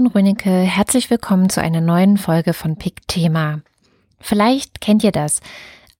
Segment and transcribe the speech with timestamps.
[0.00, 0.50] Maren Rönecke.
[0.50, 3.60] Herzlich willkommen zu einer neuen Folge von Pick Thema.
[4.18, 5.40] Vielleicht kennt ihr das.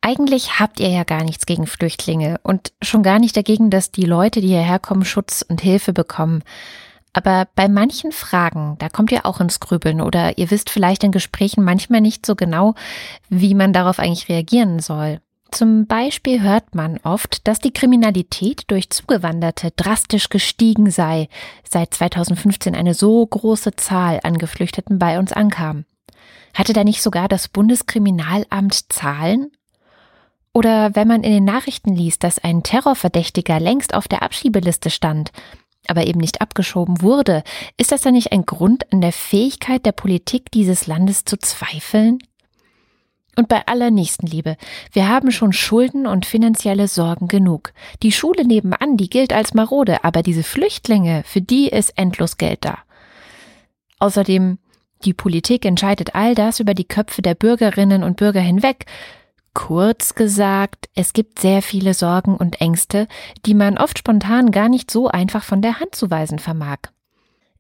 [0.01, 4.07] Eigentlich habt ihr ja gar nichts gegen Flüchtlinge und schon gar nicht dagegen, dass die
[4.07, 6.43] Leute, die hierher kommen, Schutz und Hilfe bekommen.
[7.13, 11.13] Aber bei manchen Fragen, da kommt ihr auch ins Grübeln oder ihr wisst vielleicht in
[11.13, 12.75] Gesprächen manchmal nicht so genau,
[13.29, 15.21] wie man darauf eigentlich reagieren soll.
[15.53, 21.29] Zum Beispiel hört man oft, dass die Kriminalität durch Zugewanderte drastisch gestiegen sei,
[21.69, 25.85] seit 2015 eine so große Zahl an Geflüchteten bei uns ankam.
[26.55, 29.51] Hatte da nicht sogar das Bundeskriminalamt Zahlen?
[30.53, 35.33] Oder wenn man in den Nachrichten liest, dass ein Terrorverdächtiger längst auf der Abschiebeliste stand,
[35.87, 37.43] aber eben nicht abgeschoben wurde,
[37.77, 42.19] ist das dann nicht ein Grund an der Fähigkeit der Politik dieses Landes zu zweifeln?
[43.41, 44.59] Und bei aller Nächstenliebe,
[44.93, 47.73] wir haben schon Schulden und finanzielle Sorgen genug.
[48.03, 52.67] Die Schule nebenan, die gilt als marode, aber diese Flüchtlinge, für die ist endlos Geld
[52.67, 52.77] da.
[53.99, 54.59] Außerdem,
[55.07, 58.85] die Politik entscheidet all das über die Köpfe der Bürgerinnen und Bürger hinweg.
[59.55, 63.09] Kurz gesagt, es gibt sehr viele Sorgen und Ängste,
[63.47, 66.91] die man oft spontan gar nicht so einfach von der Hand zu weisen vermag.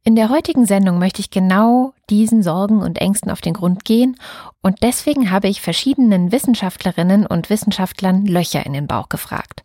[0.02, 4.16] In der heutigen Sendung möchte ich genau diesen Sorgen und Ängsten auf den Grund gehen
[4.62, 9.62] und deswegen habe ich verschiedenen Wissenschaftlerinnen und Wissenschaftlern Löcher in den Bauch gefragt.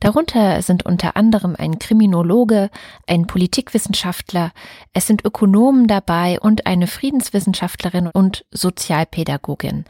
[0.00, 2.70] Darunter sind unter anderem ein Kriminologe,
[3.06, 4.52] ein Politikwissenschaftler,
[4.94, 9.84] es sind Ökonomen dabei und eine Friedenswissenschaftlerin und Sozialpädagogin.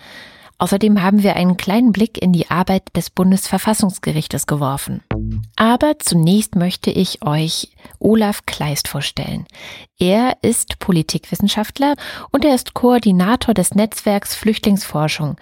[0.58, 5.02] Außerdem haben wir einen kleinen Blick in die Arbeit des Bundesverfassungsgerichtes geworfen.
[5.56, 9.46] Aber zunächst möchte ich euch Olaf Kleist vorstellen.
[9.98, 11.94] Er ist Politikwissenschaftler
[12.30, 15.36] und er ist Koordinator des Netzwerks Flüchtlingsforschung.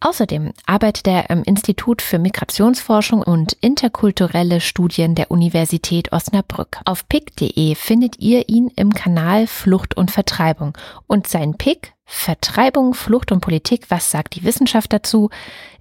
[0.00, 6.78] Außerdem arbeitet er im Institut für Migrationsforschung und interkulturelle Studien der Universität Osnabrück.
[6.84, 13.30] Auf pick.de findet ihr ihn im Kanal Flucht und Vertreibung und sein Pick Vertreibung, Flucht
[13.30, 15.30] und Politik, was sagt die Wissenschaft dazu,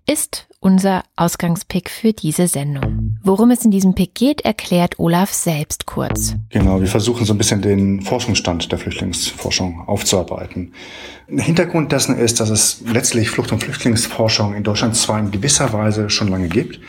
[0.06, 3.18] ist unser Ausgangspick für diese Sendung.
[3.24, 6.36] Worum es in diesem Pick geht, erklärt Olaf selbst kurz.
[6.50, 10.74] Genau, wir versuchen so ein bisschen den Forschungsstand der Flüchtlingsforschung aufzuarbeiten.
[11.28, 16.10] Hintergrund dessen ist, dass es letztlich Flucht- und Flüchtlingsforschung in Deutschland zwar in gewisser Weise
[16.10, 16.80] schon lange gibt,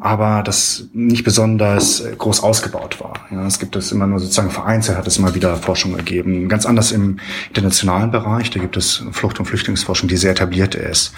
[0.00, 3.14] aber das nicht besonders groß ausgebaut war.
[3.30, 6.48] Ja, es gibt es immer nur sozusagen vereinzelt, hat es immer wieder Forschung ergeben.
[6.48, 7.18] Ganz anders im
[7.48, 11.12] internationalen Bereich, da gibt es Flucht- und Flüchtlingsforschung, die sehr etabliert ist.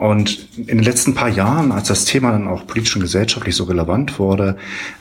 [0.00, 3.64] Und in den letzten paar Jahren, als das Thema dann auch politisch und gesellschaftlich so
[3.64, 4.56] relevant wurde,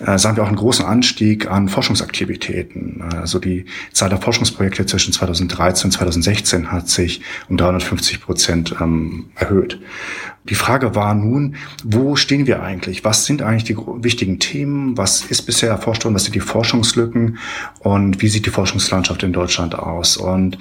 [0.05, 3.01] äh, sahen wir auch einen großen Anstieg an Forschungsaktivitäten.
[3.01, 9.27] Also die Zahl der Forschungsprojekte zwischen 2013 und 2016 hat sich um 350 Prozent ähm,
[9.35, 9.79] erhöht.
[10.49, 13.03] Die Frage war nun, wo stehen wir eigentlich?
[13.03, 14.97] Was sind eigentlich die wichtigen Themen?
[14.97, 16.15] Was ist bisher erforscht worden?
[16.15, 17.37] Was sind die Forschungslücken?
[17.79, 20.17] Und wie sieht die Forschungslandschaft in Deutschland aus?
[20.17, 20.57] Und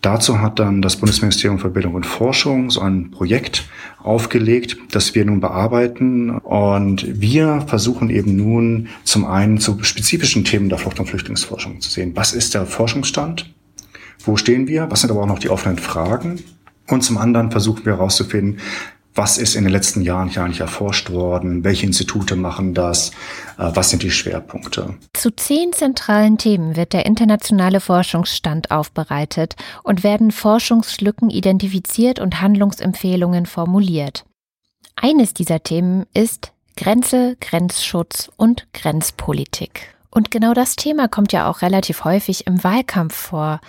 [0.00, 3.68] dazu hat dann das Bundesministerium für Bildung und Forschung so ein Projekt
[4.02, 6.30] aufgelegt, das wir nun bearbeiten.
[6.30, 11.90] Und wir versuchen eben nun zum einen zu spezifischen Themen der Flucht- und Flüchtlingsforschung zu
[11.90, 12.12] sehen.
[12.16, 13.52] Was ist der Forschungsstand?
[14.24, 14.90] Wo stehen wir?
[14.90, 16.40] Was sind aber auch noch die offenen Fragen?
[16.88, 18.60] Und zum anderen versuchen wir herauszufinden,
[19.14, 23.10] was ist in den letzten Jahren hier eigentlich erforscht worden, welche Institute machen das,
[23.58, 24.94] äh, was sind die Schwerpunkte.
[25.12, 33.46] Zu zehn zentralen Themen wird der internationale Forschungsstand aufbereitet und werden Forschungslücken identifiziert und Handlungsempfehlungen
[33.46, 34.24] formuliert.
[34.94, 39.94] Eines dieser Themen ist Grenze, Grenzschutz und Grenzpolitik.
[40.10, 43.60] Und genau das Thema kommt ja auch relativ häufig im Wahlkampf vor.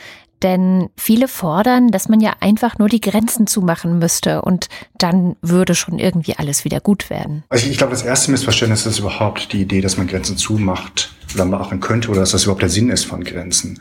[0.42, 4.68] Denn viele fordern, dass man ja einfach nur die Grenzen zumachen müsste und
[4.98, 7.44] dann würde schon irgendwie alles wieder gut werden.
[7.50, 11.46] Also ich glaube, das erste Missverständnis ist überhaupt die Idee, dass man Grenzen zumacht oder
[11.46, 13.80] machen könnte oder dass das überhaupt der Sinn ist von Grenzen.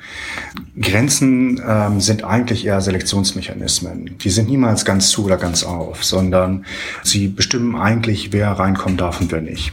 [0.81, 4.19] Grenzen ähm, sind eigentlich eher Selektionsmechanismen.
[4.19, 6.66] Die sind niemals ganz zu oder ganz auf, sondern
[7.03, 9.72] sie bestimmen eigentlich, wer reinkommen darf und wer nicht.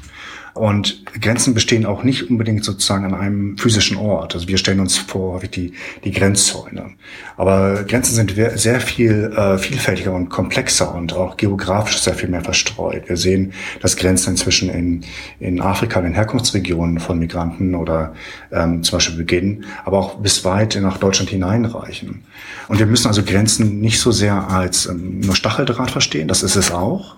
[0.56, 4.36] Und Grenzen bestehen auch nicht unbedingt sozusagen an einem physischen Ort.
[4.36, 5.74] Also wir stellen uns vor wie die,
[6.06, 6.92] die Grenzzäune.
[7.36, 12.42] Aber Grenzen sind sehr viel äh, vielfältiger und komplexer und auch geografisch sehr viel mehr
[12.42, 13.10] verstreut.
[13.10, 15.04] Wir sehen, dass Grenzen inzwischen in,
[15.42, 18.13] in Afrika, in den Herkunftsregionen von Migranten oder
[18.54, 22.24] ähm, zum Beispiel beginnen, aber auch bis weit nach Deutschland hineinreichen.
[22.69, 26.56] Und wir müssen also Grenzen nicht so sehr als ähm, nur Stacheldraht verstehen, das ist
[26.56, 27.18] es auch,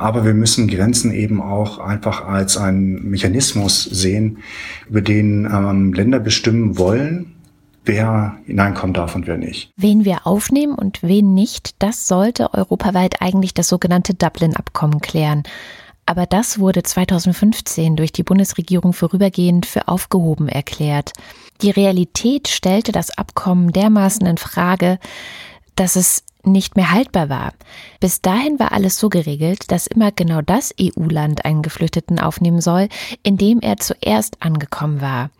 [0.00, 4.38] aber wir müssen Grenzen eben auch einfach als einen Mechanismus sehen,
[4.88, 7.34] über den ähm, Länder bestimmen wollen,
[7.84, 9.70] wer hineinkommen darf und wer nicht.
[9.76, 15.42] Wen wir aufnehmen und wen nicht, das sollte europaweit eigentlich das sogenannte Dublin-Abkommen klären.
[16.06, 21.12] Aber das wurde 2015 durch die Bundesregierung vorübergehend für aufgehoben erklärt.
[21.62, 24.98] Die Realität stellte das Abkommen dermaßen in Frage,
[25.76, 27.52] dass es nicht mehr haltbar war.
[28.00, 32.88] Bis dahin war alles so geregelt, dass immer genau das EU-Land einen Geflüchteten aufnehmen soll,
[33.22, 35.30] in dem er zuerst angekommen war.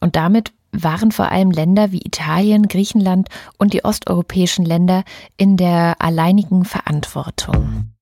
[0.00, 3.28] Und damit waren vor allem Länder wie Italien, Griechenland
[3.58, 5.04] und die osteuropäischen Länder
[5.36, 7.95] in der alleinigen Verantwortung.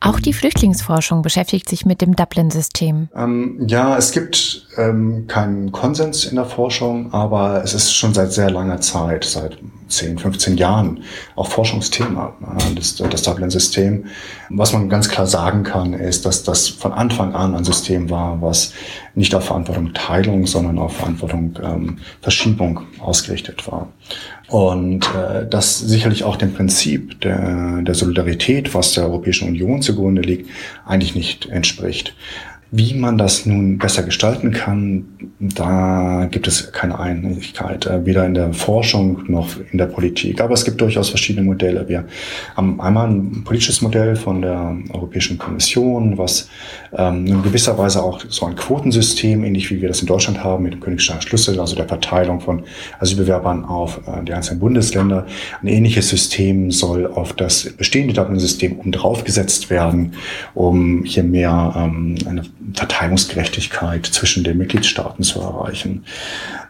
[0.00, 3.08] Auch die Flüchtlingsforschung beschäftigt sich mit dem Dublin-System.
[3.14, 8.32] Ähm, ja, es gibt ähm, keinen Konsens in der Forschung, aber es ist schon seit
[8.32, 9.58] sehr langer Zeit, seit
[9.88, 11.02] 10, 15 Jahren
[11.34, 14.06] auch Forschungsthema, äh, das, das Dublin-System.
[14.50, 18.40] Was man ganz klar sagen kann, ist, dass das von Anfang an ein System war,
[18.40, 18.72] was
[19.14, 23.88] nicht auf Verantwortung Teilung, sondern auf Verantwortung ähm, Verschiebung ausgerichtet war.
[24.48, 30.22] Und äh, das sicherlich auch dem Prinzip der, der Solidarität, was der Europäischen Union zugrunde
[30.22, 30.50] liegt,
[30.86, 32.14] eigentlich nicht entspricht.
[32.70, 35.06] Wie man das nun besser gestalten kann,
[35.40, 40.42] da gibt es keine Einigkeit, äh, weder in der Forschung noch in der Politik.
[40.42, 41.88] Aber es gibt durchaus verschiedene Modelle.
[41.88, 42.04] Wir
[42.56, 46.50] haben einmal ein politisches Modell von der Europäischen Kommission, was
[46.94, 50.64] ähm, in gewisser Weise auch so ein Quotensystem, ähnlich wie wir das in Deutschland haben,
[50.64, 52.64] mit dem Königsteiner Schlüssel, also der Verteilung von
[53.00, 55.26] Asylbewerbern auf äh, die einzelnen Bundesländer.
[55.62, 60.12] Ein ähnliches System soll auf das bestehende Dublin-System um draufgesetzt werden,
[60.52, 62.42] um hier mehr ähm, eine
[62.74, 66.04] Verteilungsgerechtigkeit zwischen den Mitgliedstaaten zu erreichen.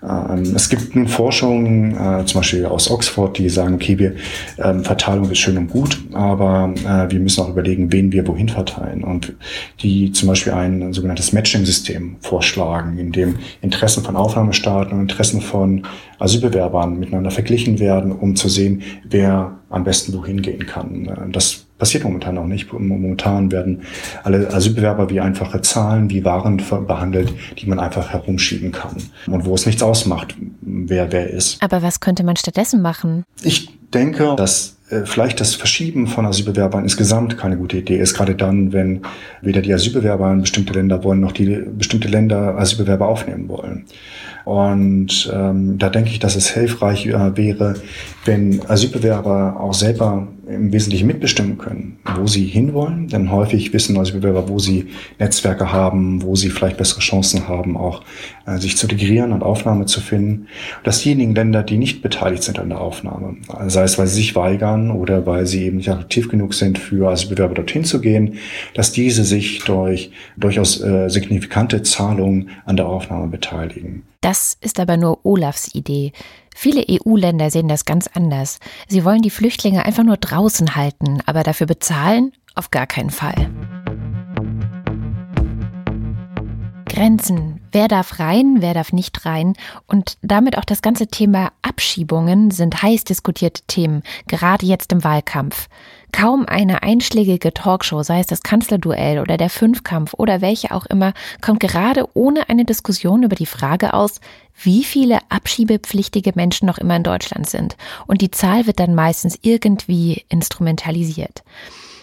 [0.02, 4.14] Ähm, es gibt nun Forschungen, äh, zum Beispiel aus Oxford, die sagen, okay, wir,
[4.58, 8.48] ähm, Verteilung ist schön und gut, aber äh, wir müssen auch überlegen, wen wir wohin
[8.48, 9.02] verteilen.
[9.02, 9.32] Und
[9.80, 15.86] die zum Beispiel ein sogenanntes Matching-System vorschlagen, in dem Interessen von Aufnahmestaaten und Interessen von
[16.18, 21.06] Asylbewerbern miteinander verglichen werden, um zu sehen, wer am besten wohin gehen kann.
[21.06, 22.72] Äh, das passiert momentan noch nicht.
[22.72, 23.82] Momentan werden
[24.24, 28.96] alle Asylbewerber wie einfache Zahlen, wie Waren behandelt, die man einfach herumschieben kann.
[29.26, 31.62] Und wo es nichts ausmacht, wer wer ist.
[31.62, 33.24] Aber was könnte man stattdessen machen?
[33.42, 38.34] Ich denke, dass äh, vielleicht das Verschieben von Asylbewerbern insgesamt keine gute Idee ist, gerade
[38.34, 39.02] dann, wenn
[39.42, 43.84] weder die Asylbewerber in bestimmte Länder wollen, noch die bestimmte Länder Asylbewerber aufnehmen wollen.
[44.48, 47.74] Und ähm, da denke ich, dass es hilfreich äh, wäre,
[48.24, 53.08] wenn Asylbewerber auch selber im Wesentlichen mitbestimmen können, wo sie hinwollen.
[53.08, 54.86] Denn häufig wissen Asylbewerber, wo sie
[55.18, 58.02] Netzwerke haben, wo sie vielleicht bessere Chancen haben, auch
[58.46, 60.46] äh, sich zu integrieren und Aufnahme zu finden.
[60.82, 63.36] Dass diejenigen Länder, die nicht beteiligt sind an der Aufnahme,
[63.66, 67.10] sei es, weil sie sich weigern oder weil sie eben nicht attraktiv genug sind, für
[67.10, 68.36] Asylbewerber dorthin zu gehen,
[68.72, 74.04] dass diese sich durch durchaus äh, signifikante Zahlungen an der Aufnahme beteiligen.
[74.20, 76.12] Das ist aber nur Olafs Idee.
[76.54, 78.58] Viele EU-Länder sehen das ganz anders.
[78.88, 82.32] Sie wollen die Flüchtlinge einfach nur draußen halten, aber dafür bezahlen?
[82.56, 83.48] Auf gar keinen Fall.
[86.86, 87.60] Grenzen.
[87.70, 89.52] Wer darf rein, wer darf nicht rein?
[89.86, 95.68] Und damit auch das ganze Thema Abschiebungen sind heiß diskutierte Themen, gerade jetzt im Wahlkampf.
[96.12, 101.12] Kaum eine einschlägige Talkshow, sei es das Kanzlerduell oder der Fünfkampf oder welche auch immer,
[101.40, 104.20] kommt gerade ohne eine Diskussion über die Frage aus,
[104.60, 107.76] wie viele abschiebepflichtige Menschen noch immer in Deutschland sind.
[108.06, 111.44] Und die Zahl wird dann meistens irgendwie instrumentalisiert.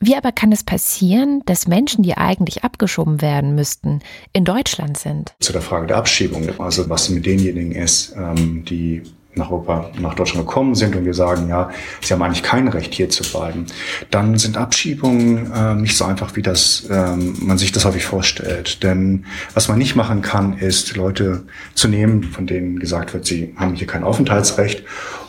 [0.02, 4.02] Wie aber kann es passieren, dass Menschen, die eigentlich abgeschoben werden müssten,
[4.34, 5.34] in Deutschland sind?
[5.40, 9.04] Zu der Frage der Abschiebung, also was mit denjenigen ist, ähm, die
[9.36, 11.70] nach Europa, nach Deutschland gekommen sind und wir sagen, ja,
[12.02, 13.66] sie haben eigentlich kein Recht hier zu bleiben,
[14.12, 18.84] dann sind Abschiebungen äh, nicht so einfach, wie das ähm, man sich das häufig vorstellt.
[18.84, 23.54] Denn was man nicht machen kann, ist Leute zu nehmen, von denen gesagt wird, sie
[23.58, 24.84] haben hier kein Aufenthaltsrecht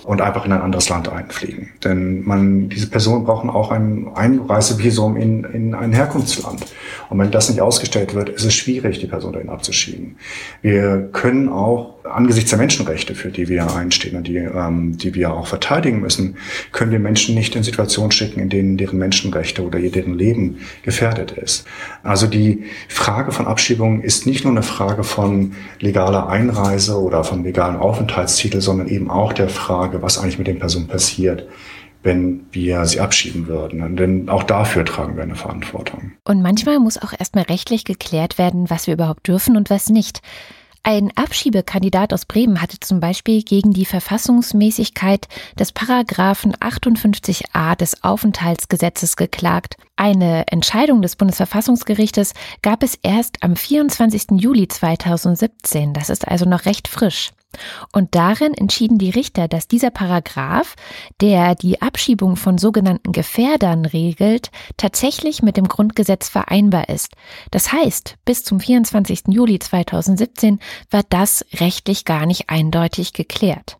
[0.06, 1.70] und einfach in ein anderes Land einfliegen.
[1.82, 6.64] Denn man, diese Personen brauchen auch ein Einreisevisum in, in ein Herkunftsland.
[7.10, 10.16] Und wenn das nicht ausgestellt wird, ist es schwierig, die Person dahin abzuschieben.
[10.62, 15.32] Wir können auch angesichts der Menschenrechte, für die wir einstehen und die, ähm, die wir
[15.32, 16.36] auch verteidigen müssen,
[16.72, 21.32] können wir Menschen nicht in Situationen schicken, in denen deren Menschenrechte oder deren Leben gefährdet
[21.32, 21.66] ist.
[22.02, 27.44] Also die Frage von Abschiebung ist nicht nur eine Frage von legaler Einreise oder von
[27.44, 31.46] legalen Aufenthaltstitel, sondern eben auch der Frage, Frage, was eigentlich mit den Personen passiert,
[32.02, 33.96] wenn wir sie abschieben würden.
[33.96, 36.12] Denn auch dafür tragen wir eine Verantwortung.
[36.24, 40.20] Und manchmal muss auch erstmal rechtlich geklärt werden, was wir überhaupt dürfen und was nicht.
[40.88, 45.26] Ein Abschiebekandidat aus Bremen hatte zum Beispiel gegen die Verfassungsmäßigkeit
[45.58, 49.74] des Paragraphen 58a des Aufenthaltsgesetzes geklagt.
[49.96, 54.40] Eine Entscheidung des Bundesverfassungsgerichtes gab es erst am 24.
[54.40, 55.92] Juli 2017.
[55.92, 57.32] Das ist also noch recht frisch.
[57.92, 60.74] Und darin entschieden die Richter, dass dieser Paragraph,
[61.20, 67.14] der die Abschiebung von sogenannten Gefährdern regelt, tatsächlich mit dem Grundgesetz vereinbar ist.
[67.50, 69.24] Das heißt, bis zum 24.
[69.28, 70.60] Juli 2017
[70.90, 73.78] war das rechtlich gar nicht eindeutig geklärt.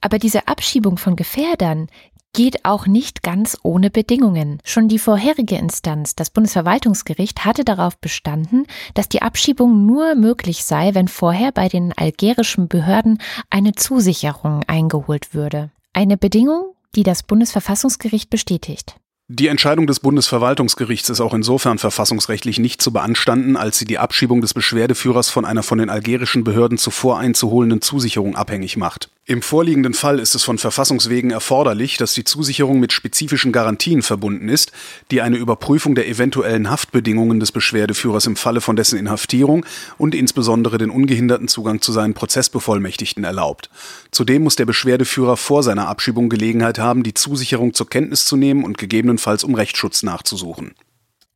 [0.00, 1.88] Aber diese Abschiebung von Gefährdern
[2.34, 4.58] geht auch nicht ganz ohne Bedingungen.
[4.64, 10.94] Schon die vorherige Instanz, das Bundesverwaltungsgericht, hatte darauf bestanden, dass die Abschiebung nur möglich sei,
[10.94, 13.18] wenn vorher bei den algerischen Behörden
[13.50, 15.70] eine Zusicherung eingeholt würde.
[15.92, 18.96] Eine Bedingung, die das Bundesverfassungsgericht bestätigt.
[19.28, 24.42] Die Entscheidung des Bundesverwaltungsgerichts ist auch insofern verfassungsrechtlich nicht zu beanstanden, als sie die Abschiebung
[24.42, 29.10] des Beschwerdeführers von einer von den algerischen Behörden zuvor einzuholenden Zusicherung abhängig macht.
[29.24, 34.48] Im vorliegenden Fall ist es von Verfassungswegen erforderlich, dass die Zusicherung mit spezifischen Garantien verbunden
[34.48, 34.72] ist,
[35.12, 39.64] die eine Überprüfung der eventuellen Haftbedingungen des Beschwerdeführers im Falle von dessen Inhaftierung
[39.96, 43.70] und insbesondere den ungehinderten Zugang zu seinen Prozessbevollmächtigten erlaubt.
[44.10, 48.64] Zudem muss der Beschwerdeführer vor seiner Abschiebung Gelegenheit haben, die Zusicherung zur Kenntnis zu nehmen
[48.64, 50.74] und gegebenenfalls um Rechtsschutz nachzusuchen.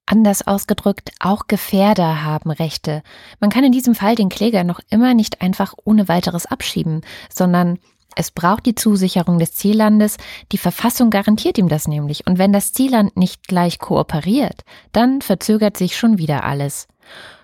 [0.07, 3.03] Anders ausgedrückt, auch Gefährder haben Rechte.
[3.41, 7.81] Man kann in diesem Fall den Kläger noch immer nicht einfach ohne weiteres abschieben, sondern
[8.15, 10.17] es braucht die Zusicherung des Ziellandes.
[10.53, 12.27] Die Verfassung garantiert ihm das nämlich.
[12.27, 16.87] Und wenn das Zielland nicht gleich kooperiert, dann verzögert sich schon wieder alles.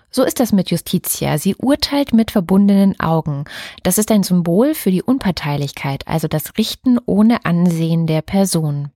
[0.09, 1.37] So ist das mit Justitia.
[1.37, 3.43] Sie urteilt mit verbundenen Augen.
[3.83, 8.91] Das ist ein Symbol für die Unparteilichkeit, also das Richten ohne Ansehen der Person.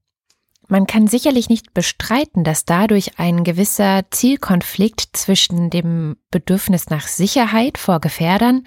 [0.67, 7.77] Man kann sicherlich nicht bestreiten, dass dadurch ein gewisser Zielkonflikt zwischen dem Bedürfnis nach Sicherheit
[7.77, 8.63] vor Gefährdern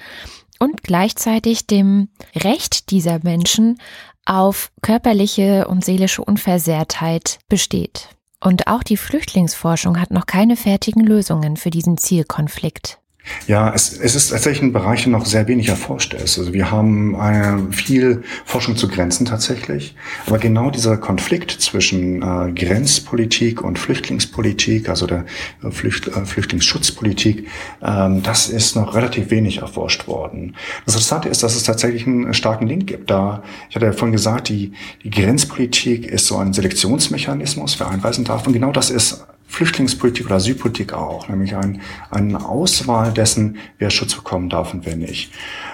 [0.58, 3.78] und gleichzeitig dem Recht dieser Menschen
[4.24, 8.08] auf körperliche und seelische Unversehrtheit besteht.
[8.42, 12.99] Und auch die Flüchtlingsforschung hat noch keine fertigen Lösungen für diesen Zielkonflikt.
[13.46, 16.38] Ja, es, es ist tatsächlich ein Bereich, der noch sehr wenig erforscht ist.
[16.38, 19.94] Also wir haben eine, viel Forschung zu Grenzen tatsächlich.
[20.26, 25.24] Aber genau dieser Konflikt zwischen äh, Grenzpolitik und Flüchtlingspolitik, also der
[25.62, 27.48] äh, Flücht, äh, Flüchtlingsschutzpolitik,
[27.82, 30.54] ähm, das ist noch relativ wenig erforscht worden.
[30.86, 33.10] Das Interessante ist, dass es tatsächlich einen starken Link gibt.
[33.10, 34.72] Da, ich hatte ja vorhin gesagt, die,
[35.02, 38.46] die Grenzpolitik ist so ein Selektionsmechanismus, wer einweisen darf.
[38.46, 41.80] Und genau das ist Flüchtlingspolitik oder Asylpolitik auch, nämlich ein,
[42.10, 45.32] eine Auswahl dessen, wer Schutz bekommen darf und wer nicht.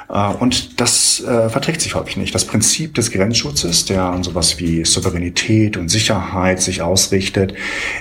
[0.09, 2.35] Äh, und das äh, verträgt sich häufig nicht.
[2.35, 7.55] Das Prinzip des Grenzschutzes, der an sowas wie Souveränität und Sicherheit sich ausrichtet,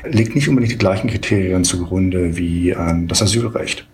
[0.10, 3.86] legt nicht unbedingt die gleichen Kriterien zugrunde wie ähm, das Asylrecht.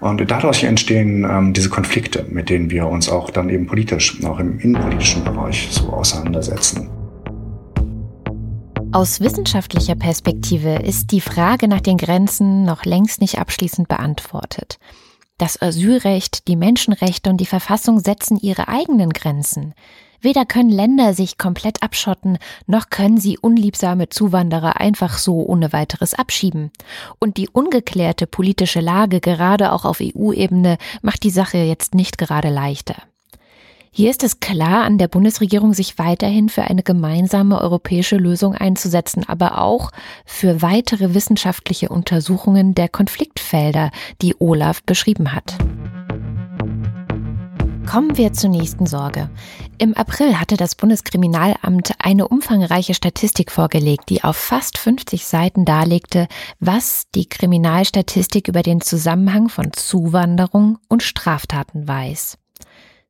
[0.00, 4.38] Und dadurch entstehen ähm, diese Konflikte, mit denen wir uns auch dann eben politisch, auch
[4.38, 7.03] im innenpolitischen Bereich so auseinandersetzen.
[8.94, 14.78] Aus wissenschaftlicher Perspektive ist die Frage nach den Grenzen noch längst nicht abschließend beantwortet.
[15.36, 19.74] Das Asylrecht, die Menschenrechte und die Verfassung setzen ihre eigenen Grenzen.
[20.20, 26.14] Weder können Länder sich komplett abschotten, noch können sie unliebsame Zuwanderer einfach so ohne weiteres
[26.14, 26.70] abschieben.
[27.18, 32.48] Und die ungeklärte politische Lage gerade auch auf EU-Ebene macht die Sache jetzt nicht gerade
[32.48, 32.94] leichter.
[33.96, 39.22] Hier ist es klar an der Bundesregierung, sich weiterhin für eine gemeinsame europäische Lösung einzusetzen,
[39.28, 39.92] aber auch
[40.26, 45.56] für weitere wissenschaftliche Untersuchungen der Konfliktfelder, die Olaf beschrieben hat.
[47.86, 49.30] Kommen wir zur nächsten Sorge.
[49.78, 56.26] Im April hatte das Bundeskriminalamt eine umfangreiche Statistik vorgelegt, die auf fast 50 Seiten darlegte,
[56.58, 62.38] was die Kriminalstatistik über den Zusammenhang von Zuwanderung und Straftaten weiß.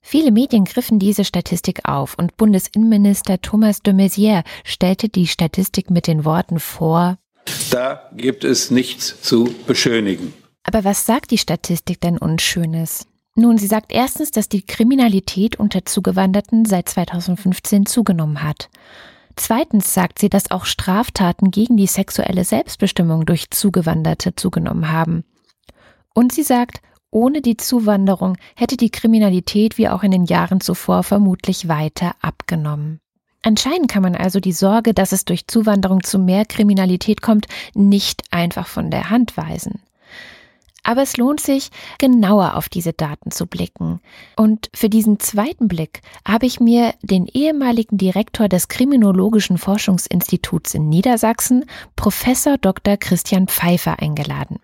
[0.06, 6.06] Viele Medien griffen diese Statistik auf und Bundesinnenminister Thomas de Maizière stellte die Statistik mit
[6.06, 7.16] den Worten vor,
[7.70, 10.34] da gibt es nichts zu beschönigen.
[10.62, 13.06] Aber was sagt die Statistik denn Unschönes?
[13.34, 18.68] Nun, sie sagt erstens, dass die Kriminalität unter Zugewanderten seit 2015 zugenommen hat.
[19.36, 25.24] Zweitens sagt sie, dass auch Straftaten gegen die sexuelle Selbstbestimmung durch Zugewanderte zugenommen haben.
[26.14, 26.80] Und sie sagt,
[27.14, 32.98] ohne die Zuwanderung hätte die Kriminalität wie auch in den Jahren zuvor vermutlich weiter abgenommen.
[33.42, 38.22] Anscheinend kann man also die Sorge, dass es durch Zuwanderung zu mehr Kriminalität kommt, nicht
[38.32, 39.80] einfach von der Hand weisen.
[40.82, 44.00] Aber es lohnt sich, genauer auf diese Daten zu blicken.
[44.36, 50.88] Und für diesen zweiten Blick habe ich mir den ehemaligen Direktor des Kriminologischen Forschungsinstituts in
[50.88, 51.64] Niedersachsen,
[51.96, 52.96] Professor Dr.
[52.96, 54.58] Christian Pfeiffer, eingeladen.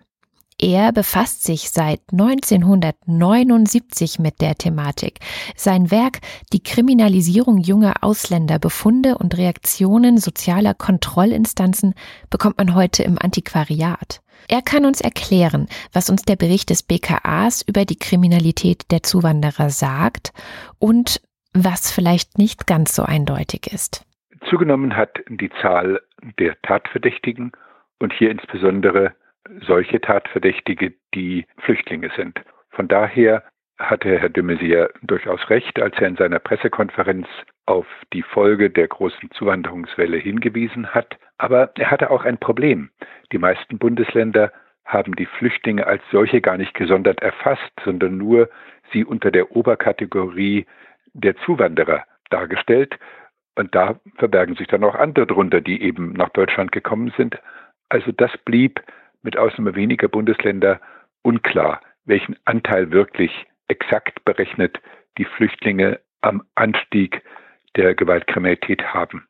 [0.63, 5.17] Er befasst sich seit 1979 mit der Thematik.
[5.55, 6.19] Sein Werk
[6.53, 11.95] Die Kriminalisierung junger Ausländer, Befunde und Reaktionen sozialer Kontrollinstanzen
[12.29, 14.21] bekommt man heute im Antiquariat.
[14.47, 19.71] Er kann uns erklären, was uns der Bericht des BKAs über die Kriminalität der Zuwanderer
[19.71, 20.31] sagt
[20.77, 21.23] und
[21.55, 24.05] was vielleicht nicht ganz so eindeutig ist.
[24.47, 25.99] Zugenommen hat die Zahl
[26.37, 27.51] der Tatverdächtigen
[27.97, 29.15] und hier insbesondere
[29.67, 32.41] solche Tatverdächtige, die Flüchtlinge sind.
[32.69, 33.43] Von daher
[33.77, 37.27] hatte Herr de Maizière durchaus recht, als er in seiner Pressekonferenz
[37.65, 41.17] auf die Folge der großen Zuwanderungswelle hingewiesen hat.
[41.37, 42.91] Aber er hatte auch ein Problem.
[43.31, 44.51] Die meisten Bundesländer
[44.85, 48.49] haben die Flüchtlinge als solche gar nicht gesondert erfasst, sondern nur
[48.91, 50.65] sie unter der Oberkategorie
[51.13, 52.97] der Zuwanderer dargestellt.
[53.55, 57.39] Und da verbergen sich dann auch andere drunter, die eben nach Deutschland gekommen sind.
[57.89, 58.81] Also das blieb
[59.23, 60.79] mit Ausnahme weniger Bundesländer
[61.21, 63.31] unklar, welchen Anteil wirklich
[63.67, 64.79] exakt berechnet
[65.17, 67.21] die Flüchtlinge am Anstieg
[67.75, 69.27] der Gewaltkriminalität haben.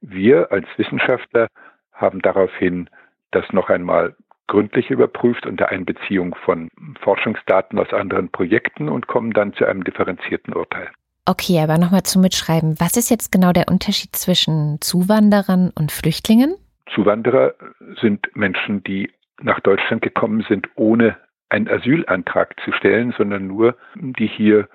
[0.00, 1.48] Wir als Wissenschaftler
[1.92, 2.88] haben daraufhin
[3.30, 4.16] das noch einmal
[4.48, 6.68] gründlich überprüft unter Einbeziehung von
[7.00, 10.88] Forschungsdaten aus anderen Projekten und kommen dann zu einem differenzierten Urteil.
[11.24, 12.80] Okay, aber nochmal zum Mitschreiben.
[12.80, 16.56] Was ist jetzt genau der Unterschied zwischen Zuwanderern und Flüchtlingen?
[16.92, 17.54] Zuwanderer
[18.00, 21.16] sind Menschen, die nach Deutschland gekommen sind, ohne
[21.48, 24.68] einen Asylantrag zu stellen, sondern nur die hier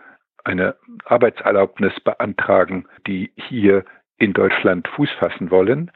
[0.43, 3.83] eine Arbeitserlaubnis beantragen, die hier
[4.17, 5.91] in Deutschland Fuß fassen wollen,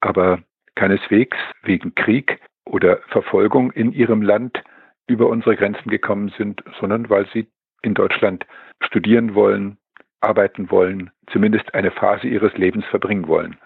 [0.00, 0.40] aber
[0.74, 4.62] keineswegs wegen Krieg oder Verfolgung in ihrem Land
[5.06, 7.48] über unsere Grenzen gekommen sind, sondern weil sie
[7.82, 8.46] in Deutschland
[8.82, 9.78] studieren wollen,
[10.20, 13.56] arbeiten wollen, zumindest eine Phase ihres Lebens verbringen wollen.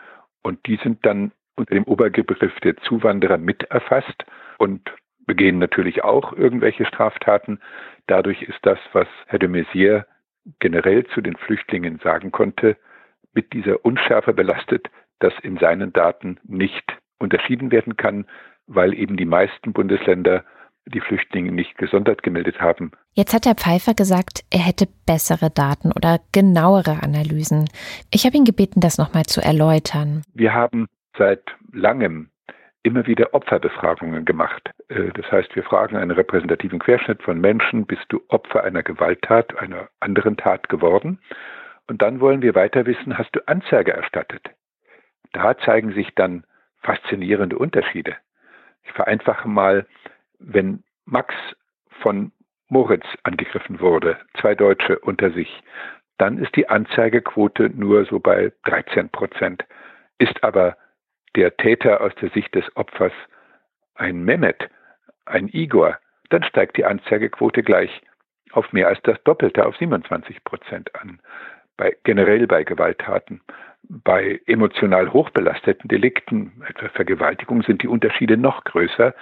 [0.42, 4.25] Und die sind dann unter dem Oberbegriff der Zuwanderer mit erfasst
[4.59, 4.90] und
[5.26, 7.61] begehen natürlich auch irgendwelche Straftaten.
[8.07, 10.07] Dadurch ist das, was Herr de Maizière
[10.59, 12.76] generell zu den Flüchtlingen sagen konnte,
[13.33, 14.88] mit dieser Unschärfe belastet,
[15.21, 16.85] dass in seinen Daten nicht
[17.19, 18.26] unterschieden werden kann,
[18.67, 20.45] weil eben die meisten Bundesländer
[20.87, 22.90] die Flüchtlinge nicht gesondert gemeldet haben.
[23.12, 27.69] Jetzt hat Herr Pfeiffer gesagt, er hätte bessere Daten oder genauere Analysen.
[28.11, 30.23] Ich habe ihn gebeten, das nochmal zu erläutern.
[30.35, 30.88] Wir haben
[31.20, 32.30] seit langem
[32.83, 34.70] immer wieder Opferbefragungen gemacht.
[34.88, 39.56] Äh, das heißt, wir fragen einen repräsentativen Querschnitt von Menschen, bist du Opfer einer Gewalttat,
[39.59, 41.20] einer anderen Tat geworden?
[41.88, 44.48] Und dann wollen wir weiter wissen, hast du Anzeige erstattet?
[45.33, 46.44] Da zeigen sich dann
[46.83, 48.16] faszinierende Unterschiede.
[48.85, 49.87] Ich vereinfache mal,
[50.38, 51.35] wenn Max
[52.00, 52.33] von
[52.68, 55.62] Moritz angegriffen wurde, zwei Deutsche unter sich,
[56.16, 59.66] dann ist die Anzeigequote nur so bei 13 Prozent.
[60.18, 60.76] Ist aber
[61.37, 63.12] der Täter aus der Sicht des Opfers
[63.95, 64.69] ein Mehmet,
[65.27, 65.99] ein Igor,
[66.31, 68.03] dann steigt die Anzeigequote gleich
[68.53, 71.21] auf mehr als das Doppelte, auf 27 Prozent an.
[71.77, 73.40] Bei, generell bei Gewalttaten.
[73.83, 79.14] Bei emotional hochbelasteten Delikten, etwa Vergewaltigung, sind die Unterschiede noch größer.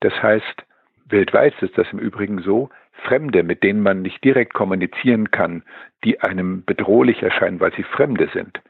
[0.00, 0.64] Das heißt,
[1.06, 2.70] weltweit ist das im Übrigen so,
[3.04, 5.64] Fremde, mit denen man nicht direkt kommunizieren kann,
[6.04, 8.60] die einem bedrohlich erscheinen, weil sie Fremde sind,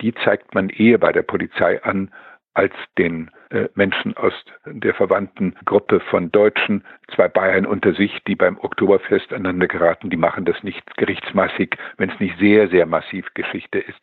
[0.00, 2.10] die zeigt man eher bei der Polizei an
[2.54, 4.32] als den äh, Menschen aus
[4.64, 10.16] der verwandten Gruppe von Deutschen, zwei Bayern unter sich, die beim Oktoberfest aneinander geraten, die
[10.16, 14.00] machen das nicht gerichtsmassig, wenn es nicht sehr, sehr massiv Geschichte ist.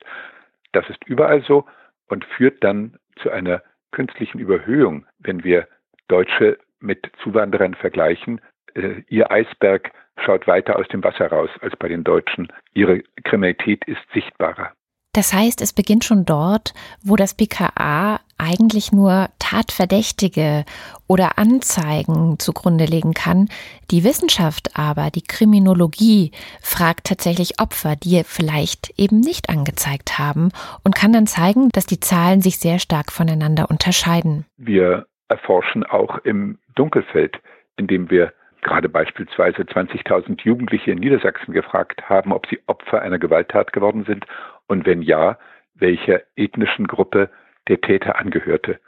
[0.72, 1.66] Das ist überall so
[2.10, 5.68] und führt dann zu einer künstlichen Überhöhung, wenn wir
[6.08, 8.40] Deutsche mit Zuwanderern vergleichen.
[8.76, 9.92] Äh, ihr Eisberg
[10.24, 12.54] schaut weiter aus dem Wasser raus als bei den Deutschen.
[12.74, 14.74] Ihre Kriminalität ist sichtbarer.
[15.14, 16.74] Das heißt, es beginnt schon dort,
[17.04, 20.66] wo das BKA eigentlich nur Tatverdächtige
[21.08, 23.48] oder Anzeigen zugrunde legen kann.
[23.92, 30.50] Die Wissenschaft aber, die Kriminologie, fragt tatsächlich Opfer, die vielleicht eben nicht angezeigt haben
[30.84, 34.46] und kann dann zeigen, dass die Zahlen sich sehr stark voneinander unterscheiden.
[34.58, 37.38] Wir erforschen auch im Dunkelfeld,
[37.78, 43.74] indem wir gerade beispielsweise 20.000 Jugendliche in Niedersachsen gefragt haben, ob sie Opfer einer Gewalttat
[43.74, 44.26] geworden sind
[44.68, 45.38] und wenn ja,
[45.76, 47.30] welcher ethnischen Gruppe
[47.68, 48.80] der Täter angehörte.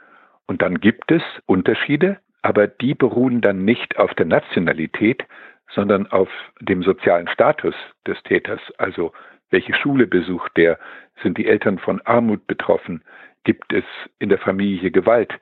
[0.46, 5.24] Und dann gibt es Unterschiede, aber die beruhen dann nicht auf der Nationalität,
[5.68, 6.28] sondern auf
[6.60, 7.74] dem sozialen Status
[8.06, 8.60] des Täters.
[8.78, 9.12] Also
[9.50, 10.78] welche Schule besucht der?
[11.22, 13.02] Sind die Eltern von Armut betroffen?
[13.44, 13.84] Gibt es
[14.18, 15.32] in der Familie Gewalt?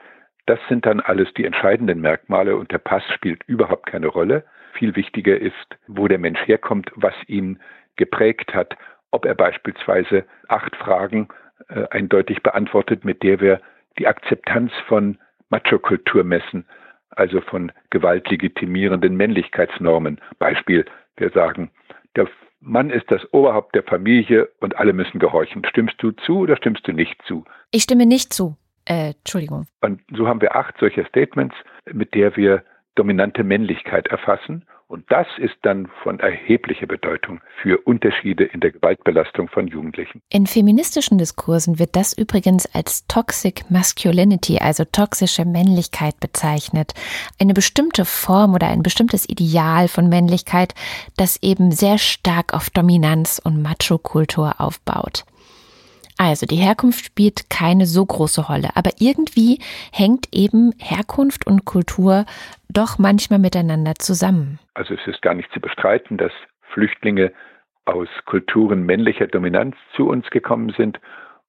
[0.46, 4.44] Das sind dann alles die entscheidenden Merkmale und der Pass spielt überhaupt keine Rolle.
[4.72, 7.60] Viel wichtiger ist, wo der Mensch herkommt, was ihn
[7.96, 8.76] geprägt hat,
[9.14, 11.28] ob er beispielsweise acht Fragen
[11.68, 13.60] äh, eindeutig beantwortet, mit der wir
[13.96, 15.18] die Akzeptanz von
[15.50, 16.66] Machokultur messen,
[17.10, 20.20] also von gewaltlegitimierenden Männlichkeitsnormen.
[20.40, 20.84] Beispiel,
[21.16, 21.70] wir sagen,
[22.16, 22.28] der
[22.60, 25.64] Mann ist das Oberhaupt der Familie und alle müssen gehorchen.
[25.64, 27.44] Stimmst du zu oder stimmst du nicht zu?
[27.70, 28.56] Ich stimme nicht zu.
[28.84, 29.66] Äh, Entschuldigung.
[29.80, 31.54] Und so haben wir acht solcher Statements,
[31.92, 32.64] mit der wir
[32.96, 34.64] dominante Männlichkeit erfassen.
[34.86, 40.20] Und das ist dann von erheblicher Bedeutung für Unterschiede in der Gewaltbelastung von Jugendlichen.
[40.28, 46.92] In feministischen Diskursen wird das übrigens als Toxic Masculinity, also toxische Männlichkeit bezeichnet.
[47.40, 50.74] Eine bestimmte Form oder ein bestimmtes Ideal von Männlichkeit,
[51.16, 55.24] das eben sehr stark auf Dominanz und Macho-Kultur aufbaut.
[56.16, 59.58] Also die Herkunft spielt keine so große Rolle, aber irgendwie
[59.92, 62.24] hängt eben Herkunft und Kultur
[62.68, 64.58] doch manchmal miteinander zusammen.
[64.74, 66.32] Also es ist gar nicht zu bestreiten, dass
[66.72, 67.32] Flüchtlinge
[67.84, 71.00] aus Kulturen männlicher Dominanz zu uns gekommen sind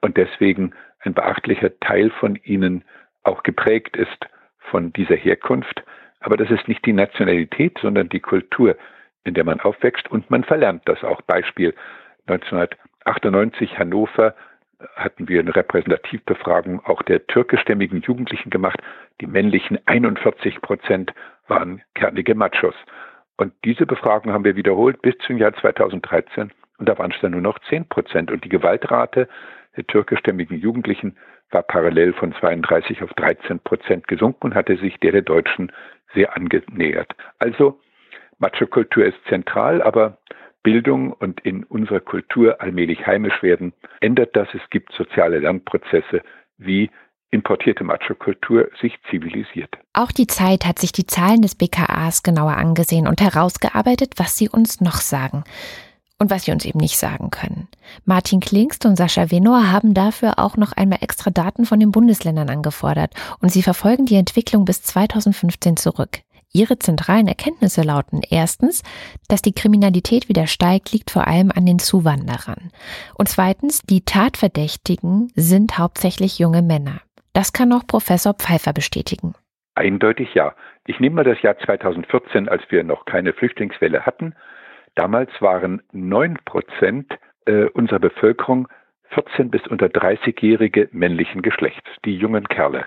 [0.01, 2.83] und deswegen ein beachtlicher Teil von ihnen
[3.23, 4.27] auch geprägt ist
[4.71, 5.83] von dieser Herkunft.
[6.19, 8.75] Aber das ist nicht die Nationalität, sondern die Kultur,
[9.23, 11.21] in der man aufwächst und man verlernt das auch.
[11.21, 11.73] Beispiel
[12.27, 14.35] 1998 Hannover
[14.95, 18.81] hatten wir eine Repräsentativbefragung auch der türkischstämmigen Jugendlichen gemacht.
[19.21, 21.13] Die männlichen 41 Prozent
[21.47, 22.75] waren kernige Machos.
[23.37, 27.31] Und diese Befragung haben wir wiederholt bis zum Jahr 2013 und da waren es dann
[27.31, 28.31] nur noch 10 Prozent.
[28.31, 29.27] Und die Gewaltrate
[29.77, 31.17] der türkischstämmigen Jugendlichen
[31.51, 35.71] war parallel von 32 auf 13 Prozent gesunken und hatte sich der der Deutschen
[36.13, 37.15] sehr angenähert.
[37.39, 37.79] Also
[38.39, 40.17] Macho-Kultur ist zentral, aber
[40.65, 44.47] Bildung und in unserer Kultur allmählich heimisch werden, ändert das.
[44.55, 46.23] Es gibt soziale Lernprozesse,
[46.57, 46.89] wie
[47.29, 49.69] importierte Macho-Kultur sich zivilisiert.
[49.93, 54.49] Auch die Zeit hat sich die Zahlen des BKAs genauer angesehen und herausgearbeitet, was sie
[54.49, 55.43] uns noch sagen
[56.17, 57.67] und was sie uns eben nicht sagen können.
[58.05, 62.49] Martin Klingst und Sascha Venor haben dafür auch noch einmal extra Daten von den Bundesländern
[62.49, 66.21] angefordert und sie verfolgen die Entwicklung bis 2015 zurück.
[66.55, 68.81] Ihre zentralen Erkenntnisse lauten erstens,
[69.27, 72.71] dass die Kriminalität wieder steigt, liegt vor allem an den Zuwanderern.
[73.17, 77.01] Und zweitens, die Tatverdächtigen sind hauptsächlich junge Männer.
[77.33, 79.35] Das kann auch Professor Pfeiffer bestätigen.
[79.75, 80.55] Eindeutig ja.
[80.87, 84.33] Ich nehme mal das Jahr 2014, als wir noch keine Flüchtlingswelle hatten.
[84.95, 87.11] Damals waren neun Prozent
[87.45, 88.69] äh, unserer Bevölkerung
[89.09, 92.85] 14 bis unter 30-jährige männlichen Geschlechts, die jungen Kerle.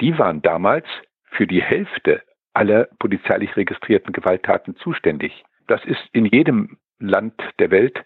[0.00, 0.86] Die waren damals
[1.30, 2.22] für die Hälfte
[2.54, 5.44] aller polizeilich registrierten Gewalttaten zuständig.
[5.66, 8.02] Das ist in jedem Land der Welt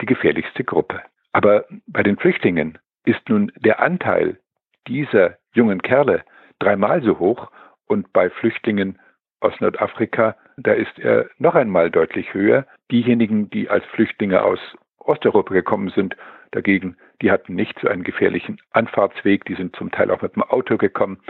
[0.00, 1.02] die gefährlichste Gruppe.
[1.32, 4.38] Aber bei den Flüchtlingen ist nun der Anteil
[4.86, 6.24] dieser jungen Kerle
[6.58, 7.50] dreimal so hoch
[7.86, 8.98] und bei Flüchtlingen
[9.40, 12.66] aus Nordafrika, da ist er noch einmal deutlich höher.
[12.90, 14.60] Diejenigen, die als Flüchtlinge aus
[15.06, 16.16] Osteuropa gekommen sind,
[16.50, 20.42] dagegen, die hatten nicht so einen gefährlichen Anfahrtsweg, die sind zum Teil auch mit dem
[20.42, 21.20] Auto gekommen.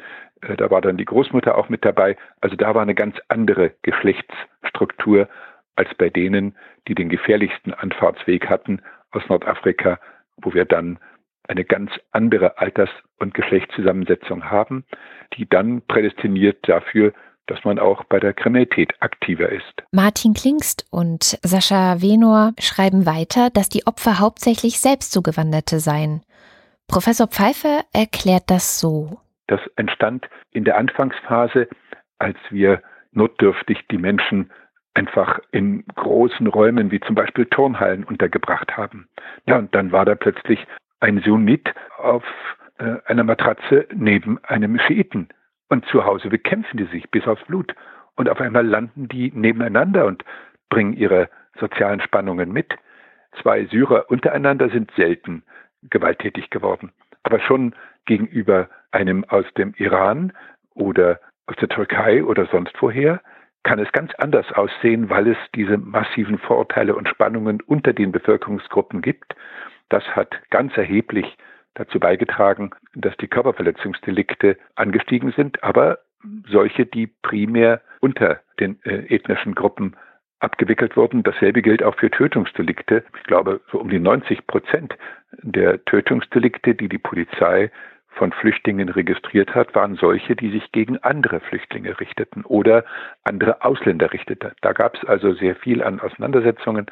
[0.41, 2.17] Äh, da war dann die Großmutter auch mit dabei.
[2.41, 5.29] Also da war eine ganz andere Geschlechtsstruktur
[5.77, 6.57] als bei denen,
[6.89, 9.99] die den gefährlichsten Anfahrtsweg hatten aus Nordafrika,
[10.37, 10.99] wo wir dann
[11.49, 14.85] eine ganz andere Alters- und Geschlechtszusammensetzung haben,
[15.35, 17.13] die dann prädestiniert dafür,
[17.47, 19.83] dass man auch bei der Kriminalität aktiver ist.
[19.91, 26.23] Martin Klingst und Sascha Venor schreiben weiter, dass die Opfer hauptsächlich Selbstzugewanderte seien.
[26.89, 29.19] Professor Pfeiffer erklärt das so.
[29.47, 31.69] Das entstand in der Anfangsphase,
[32.19, 34.51] als wir notdürftig die Menschen
[34.95, 39.09] einfach in großen Räumen wie zum Beispiel Turnhallen untergebracht haben.
[39.47, 40.67] Ja, und dann war da plötzlich
[41.01, 42.25] ein Sunnit auf
[42.79, 45.29] äh, einer Matratze neben einem Schiiten
[45.73, 47.75] und zu Hause bekämpfen die sich bis aufs Blut.
[48.15, 50.23] Und auf einmal landen die nebeneinander und
[50.69, 52.75] bringen ihre sozialen Spannungen mit.
[53.41, 55.45] Zwei Syrer untereinander sind selten
[55.89, 56.93] gewalttätig geworden.
[57.23, 60.35] Aber schon gegenüber einem aus dem Iran
[60.75, 63.23] oder aus der Türkei oder sonst woher
[63.63, 69.01] kann es ganz anders aussehen, weil es diese massiven Vorurteile und Spannungen unter den Bevölkerungsgruppen
[69.01, 69.35] gibt.
[69.89, 71.39] Das hat ganz erheblich
[71.75, 75.99] dazu beigetragen, dass die Körperverletzungsdelikte angestiegen sind, aber
[76.49, 79.97] solche, die primär unter den äh, ethnischen Gruppen
[80.41, 81.23] abgewickelt wurden.
[81.23, 83.05] Dasselbe gilt auch für Tötungsdelikte.
[83.17, 84.97] Ich glaube, so um die 90 Prozent
[85.43, 87.71] der Tötungsdelikte, die die Polizei
[88.09, 92.85] von Flüchtlingen registriert hat, waren solche, die sich gegen andere Flüchtlinge richteten oder
[93.25, 94.51] andere Ausländer richteten.
[94.61, 96.87] Da gab es also sehr viel an Auseinandersetzungen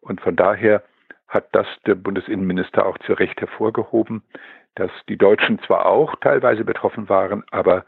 [0.00, 0.82] und von daher
[1.34, 4.22] hat das der Bundesinnenminister auch zu Recht hervorgehoben,
[4.76, 7.84] dass die Deutschen zwar auch teilweise betroffen waren, aber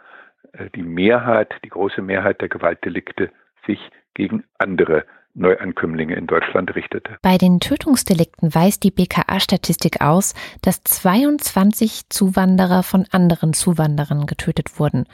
[0.52, 3.30] äh, die Mehrheit, die große Mehrheit der Gewaltdelikte
[3.66, 3.78] sich
[4.14, 5.04] gegen andere
[5.34, 7.18] Neuankömmlinge in Deutschland richtete.
[7.22, 15.04] Bei den Tötungsdelikten weist die BKA-Statistik aus, dass 22 Zuwanderer von anderen Zuwanderern getötet wurden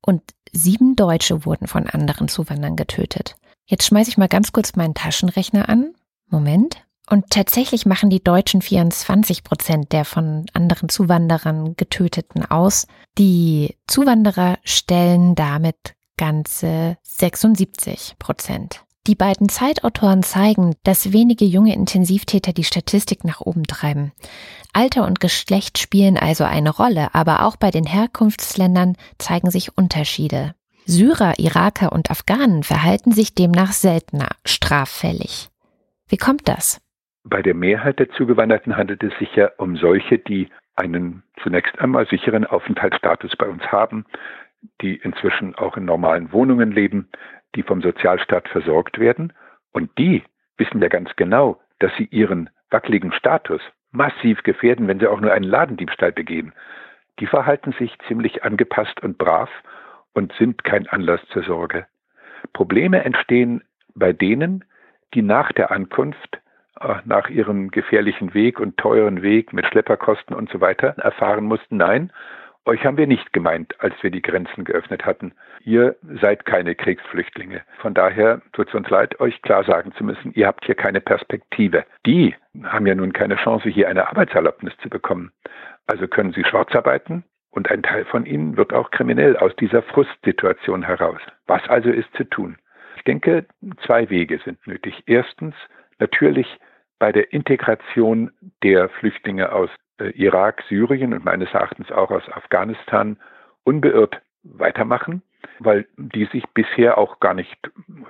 [0.00, 3.34] und sieben Deutsche wurden von anderen Zuwanderern getötet.
[3.66, 5.94] Jetzt schmeiße ich mal ganz kurz meinen Taschenrechner an.
[6.28, 6.83] Moment.
[7.08, 12.86] Und tatsächlich machen die Deutschen 24 Prozent der von anderen Zuwanderern getöteten aus.
[13.18, 18.84] Die Zuwanderer stellen damit ganze 76 Prozent.
[19.06, 24.12] Die beiden Zeitautoren zeigen, dass wenige junge Intensivtäter die Statistik nach oben treiben.
[24.72, 30.54] Alter und Geschlecht spielen also eine Rolle, aber auch bei den Herkunftsländern zeigen sich Unterschiede.
[30.86, 35.50] Syrer, Iraker und Afghanen verhalten sich demnach seltener straffällig.
[36.08, 36.80] Wie kommt das?
[37.24, 42.06] Bei der Mehrheit der Zugewanderten handelt es sich ja um solche, die einen zunächst einmal
[42.06, 44.04] sicheren Aufenthaltsstatus bei uns haben,
[44.82, 47.08] die inzwischen auch in normalen Wohnungen leben,
[47.54, 49.32] die vom Sozialstaat versorgt werden.
[49.72, 50.22] Und die
[50.58, 55.32] wissen ja ganz genau, dass sie ihren wackeligen Status massiv gefährden, wenn sie auch nur
[55.32, 56.52] einen Ladendiebstahl begehen.
[57.20, 59.48] Die verhalten sich ziemlich angepasst und brav
[60.12, 61.86] und sind kein Anlass zur Sorge.
[62.52, 63.62] Probleme entstehen
[63.94, 64.64] bei denen,
[65.14, 66.40] die nach der Ankunft,
[67.04, 72.12] nach ihrem gefährlichen Weg und teuren Weg mit Schlepperkosten und so weiter erfahren mussten, nein,
[72.66, 75.32] euch haben wir nicht gemeint, als wir die Grenzen geöffnet hatten.
[75.64, 77.60] Ihr seid keine Kriegsflüchtlinge.
[77.78, 81.02] Von daher tut es uns leid, euch klar sagen zu müssen, ihr habt hier keine
[81.02, 81.84] Perspektive.
[82.06, 85.30] Die haben ja nun keine Chance, hier eine Arbeitserlaubnis zu bekommen.
[85.86, 89.82] Also können sie schwarz arbeiten und ein Teil von ihnen wird auch kriminell aus dieser
[89.82, 91.20] Frustsituation heraus.
[91.46, 92.56] Was also ist zu tun?
[92.96, 93.44] Ich denke,
[93.84, 95.02] zwei Wege sind nötig.
[95.04, 95.54] Erstens
[95.98, 96.46] natürlich
[96.98, 103.18] bei der Integration der Flüchtlinge aus äh, Irak, Syrien und meines Erachtens auch aus Afghanistan
[103.64, 105.22] unbeirrt weitermachen,
[105.58, 107.56] weil die sich bisher auch gar nicht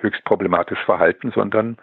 [0.01, 1.77] höchst problematisch verhalten, sondern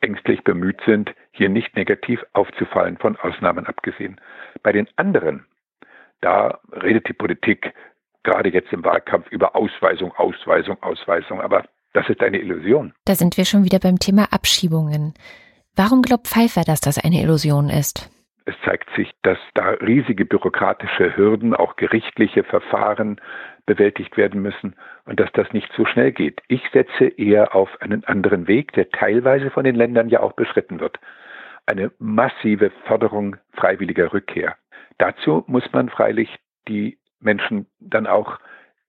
[0.00, 4.20] ängstlich bemüht sind, hier nicht negativ aufzufallen, von Ausnahmen abgesehen.
[4.62, 5.44] Bei den anderen,
[6.20, 7.74] da redet die Politik
[8.22, 12.92] gerade jetzt im Wahlkampf über Ausweisung, Ausweisung, Ausweisung, aber das ist eine Illusion.
[13.06, 15.14] Da sind wir schon wieder beim Thema Abschiebungen.
[15.78, 18.10] Warum glaubt Pfeiffer, dass das eine Illusion ist?
[18.46, 23.20] Es zeigt sich, dass da riesige bürokratische Hürden, auch gerichtliche Verfahren
[23.64, 26.40] bewältigt werden müssen und dass das nicht so schnell geht.
[26.48, 30.80] Ich setze eher auf einen anderen Weg, der teilweise von den Ländern ja auch beschritten
[30.80, 30.98] wird.
[31.66, 34.56] Eine massive Förderung freiwilliger Rückkehr.
[34.98, 38.40] Dazu muss man freilich die Menschen dann auch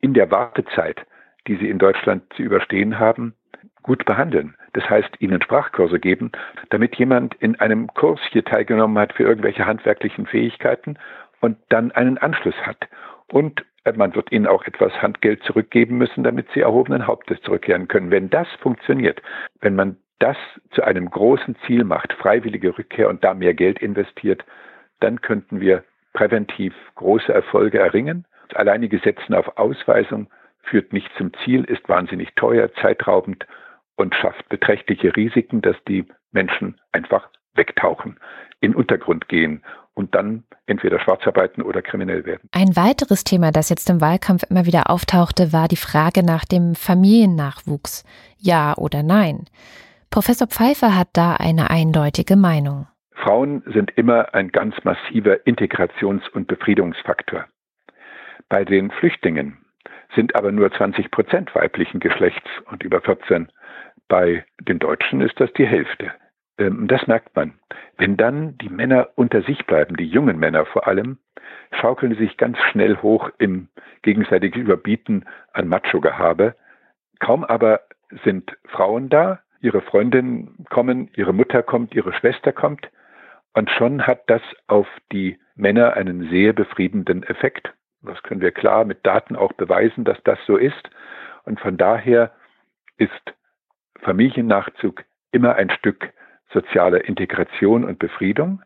[0.01, 1.05] in der Wartezeit,
[1.45, 3.35] die sie in Deutschland zu überstehen haben,
[3.83, 4.55] gut behandeln.
[4.79, 6.31] Das heißt, ihnen Sprachkurse geben,
[6.69, 10.97] damit jemand in einem Kurs hier teilgenommen hat für irgendwelche handwerklichen Fähigkeiten
[11.41, 12.87] und dann einen Anschluss hat.
[13.27, 13.65] Und
[13.95, 18.09] man wird ihnen auch etwas Handgeld zurückgeben müssen, damit sie erhobenen Hauptes zurückkehren können.
[18.09, 19.21] Wenn das funktioniert,
[19.59, 20.37] wenn man das
[20.71, 24.45] zu einem großen Ziel macht, freiwillige Rückkehr und da mehr Geld investiert,
[25.01, 28.25] dann könnten wir präventiv große Erfolge erringen.
[28.53, 30.29] Alleinige Setzen auf Ausweisung
[30.61, 33.45] führt nicht zum Ziel, ist wahnsinnig teuer, zeitraubend
[33.99, 38.17] und schafft beträchtliche Risiken, dass die Menschen einfach wegtauchen,
[38.61, 39.61] in Untergrund gehen
[39.93, 42.47] und dann entweder schwarzarbeiten oder kriminell werden.
[42.53, 46.75] Ein weiteres Thema, das jetzt im Wahlkampf immer wieder auftauchte, war die Frage nach dem
[46.75, 48.05] Familiennachwuchs.
[48.37, 49.45] Ja oder nein?
[50.09, 52.87] Professor Pfeiffer hat da eine eindeutige Meinung.
[53.11, 57.47] Frauen sind immer ein ganz massiver Integrations- und Befriedungsfaktor.
[58.47, 59.57] Bei den Flüchtlingen
[60.15, 63.49] sind aber nur 20 Prozent weiblichen Geschlechts und über 14
[64.09, 66.11] bei den Deutschen ist das die Hälfte.
[66.57, 67.53] Ähm, das merkt man.
[67.97, 71.17] Wenn dann die Männer unter sich bleiben, die jungen Männer vor allem,
[71.71, 73.69] schaukeln sie sich ganz schnell hoch im
[74.01, 76.55] gegenseitigen Überbieten an Macho-Gehabe.
[77.19, 77.81] Kaum aber
[78.23, 82.89] sind Frauen da, ihre Freundinnen kommen, ihre Mutter kommt, ihre Schwester kommt,
[83.53, 87.73] und schon hat das auf die Männer einen sehr befriedenden Effekt.
[88.01, 90.89] Das können wir klar mit Daten auch beweisen, dass das so ist.
[91.43, 92.31] Und von daher
[92.97, 93.33] ist
[94.01, 96.11] Familiennachzug immer ein Stück
[96.51, 98.61] sozialer Integration und Befriedung.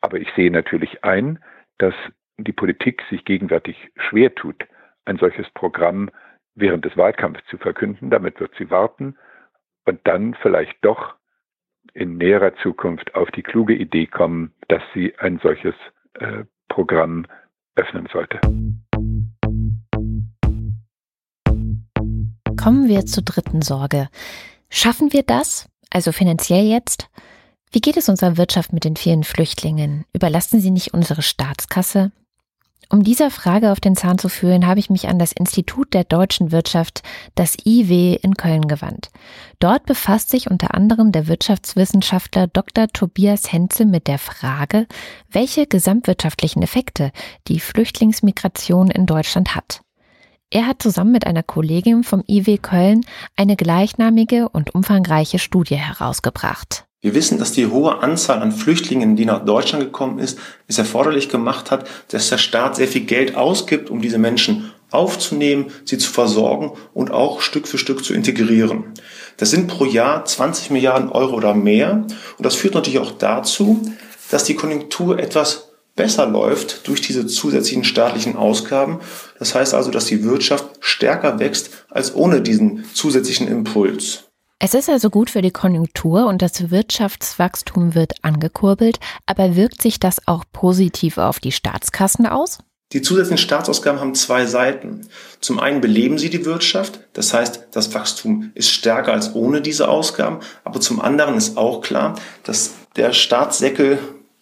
[0.00, 1.38] Aber ich sehe natürlich ein,
[1.78, 1.94] dass
[2.38, 4.64] die Politik sich gegenwärtig schwer tut,
[5.04, 6.10] ein solches Programm
[6.54, 8.10] während des Wahlkampfs zu verkünden.
[8.10, 9.16] Damit wird sie warten
[9.84, 11.14] und dann vielleicht doch
[11.94, 15.74] in näherer Zukunft auf die kluge Idee kommen, dass sie ein solches
[16.14, 17.26] äh, Programm
[17.76, 18.40] öffnen sollte.
[22.62, 24.08] Kommen wir zur dritten Sorge.
[24.70, 25.66] Schaffen wir das?
[25.90, 27.08] Also finanziell jetzt?
[27.70, 30.04] Wie geht es unserer Wirtschaft mit den vielen Flüchtlingen?
[30.12, 32.12] Überlasten sie nicht unsere Staatskasse?
[32.90, 36.04] Um dieser Frage auf den Zahn zu fühlen, habe ich mich an das Institut der
[36.04, 37.02] deutschen Wirtschaft,
[37.34, 39.10] das IW in Köln gewandt.
[39.58, 42.88] Dort befasst sich unter anderem der Wirtschaftswissenschaftler Dr.
[42.88, 44.86] Tobias Henze mit der Frage,
[45.30, 47.12] welche gesamtwirtschaftlichen Effekte
[47.46, 49.82] die Flüchtlingsmigration in Deutschland hat.
[50.50, 53.04] Er hat zusammen mit einer Kollegin vom IW Köln
[53.36, 56.86] eine gleichnamige und umfangreiche Studie herausgebracht.
[57.02, 61.28] Wir wissen, dass die hohe Anzahl an Flüchtlingen, die nach Deutschland gekommen ist, es erforderlich
[61.28, 66.10] gemacht hat, dass der Staat sehr viel Geld ausgibt, um diese Menschen aufzunehmen, sie zu
[66.10, 68.94] versorgen und auch Stück für Stück zu integrieren.
[69.36, 72.06] Das sind pro Jahr 20 Milliarden Euro oder mehr.
[72.38, 73.82] Und das führt natürlich auch dazu,
[74.30, 75.67] dass die Konjunktur etwas
[75.98, 79.00] besser läuft durch diese zusätzlichen staatlichen Ausgaben.
[79.38, 84.24] Das heißt also, dass die Wirtschaft stärker wächst als ohne diesen zusätzlichen Impuls.
[84.60, 90.00] Es ist also gut für die Konjunktur und das Wirtschaftswachstum wird angekurbelt, aber wirkt sich
[90.00, 92.58] das auch positiv auf die Staatskassen aus?
[92.92, 95.06] Die zusätzlichen Staatsausgaben haben zwei Seiten.
[95.40, 99.88] Zum einen beleben sie die Wirtschaft, das heißt, das Wachstum ist stärker als ohne diese
[99.88, 103.98] Ausgaben, aber zum anderen ist auch klar, dass der Staatssäckel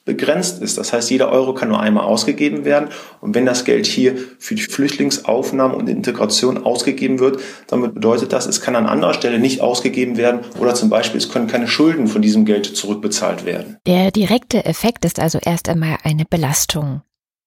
[0.07, 0.79] begrenzt ist.
[0.79, 2.89] Das heißt, jeder Euro kann nur einmal ausgegeben werden.
[3.21, 8.47] Und wenn das Geld hier für die Flüchtlingsaufnahme und Integration ausgegeben wird, dann bedeutet das,
[8.47, 12.07] es kann an anderer Stelle nicht ausgegeben werden oder zum Beispiel es können keine Schulden
[12.07, 13.77] von diesem Geld zurückbezahlt werden.
[13.87, 17.03] Der direkte Effekt ist also erst einmal eine Belastung.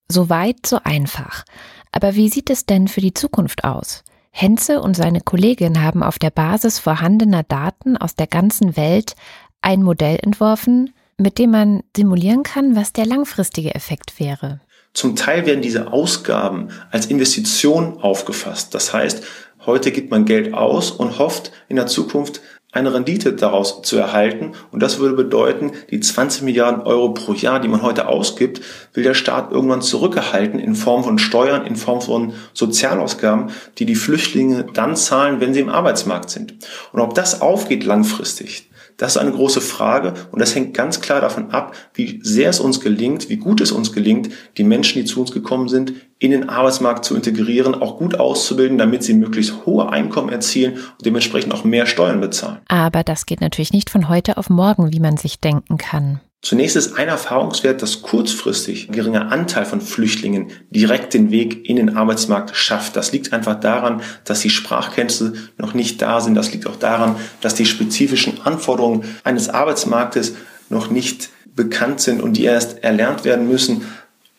[0.09, 1.45] So weit, so einfach.
[1.91, 4.03] Aber wie sieht es denn für die Zukunft aus?
[4.31, 9.15] Henze und seine Kollegin haben auf der Basis vorhandener Daten aus der ganzen Welt
[9.61, 14.61] ein Modell entworfen, mit dem man simulieren kann, was der langfristige Effekt wäre.
[14.93, 18.73] Zum Teil werden diese Ausgaben als Investition aufgefasst.
[18.73, 19.23] Das heißt,
[19.65, 24.51] heute gibt man Geld aus und hofft in der Zukunft eine Rendite daraus zu erhalten.
[24.71, 28.61] Und das würde bedeuten, die 20 Milliarden Euro pro Jahr, die man heute ausgibt,
[28.93, 33.95] will der Staat irgendwann zurückerhalten in Form von Steuern, in Form von Sozialausgaben, die die
[33.95, 36.55] Flüchtlinge dann zahlen, wenn sie im Arbeitsmarkt sind.
[36.91, 38.68] Und ob das aufgeht langfristig,
[38.99, 42.59] das ist eine große Frage und das hängt ganz klar davon ab, wie sehr es
[42.59, 46.31] uns gelingt, wie gut es uns gelingt, die Menschen, die zu uns gekommen sind, in
[46.31, 51.53] den Arbeitsmarkt zu integrieren, auch gut auszubilden, damit sie möglichst hohe Einkommen erzielen und dementsprechend
[51.53, 52.59] auch mehr Steuern bezahlen.
[52.67, 56.19] Aber das geht natürlich nicht von heute auf morgen, wie man sich denken kann.
[56.41, 61.75] Zunächst ist ein Erfahrungswert, dass kurzfristig ein geringer Anteil von Flüchtlingen direkt den Weg in
[61.75, 62.95] den Arbeitsmarkt schafft.
[62.95, 66.35] Das liegt einfach daran, dass die Sprachkenntnisse noch nicht da sind.
[66.35, 70.35] Das liegt auch daran, dass die spezifischen Anforderungen eines Arbeitsmarktes
[70.69, 73.83] noch nicht bekannt sind und die erst erlernt werden müssen.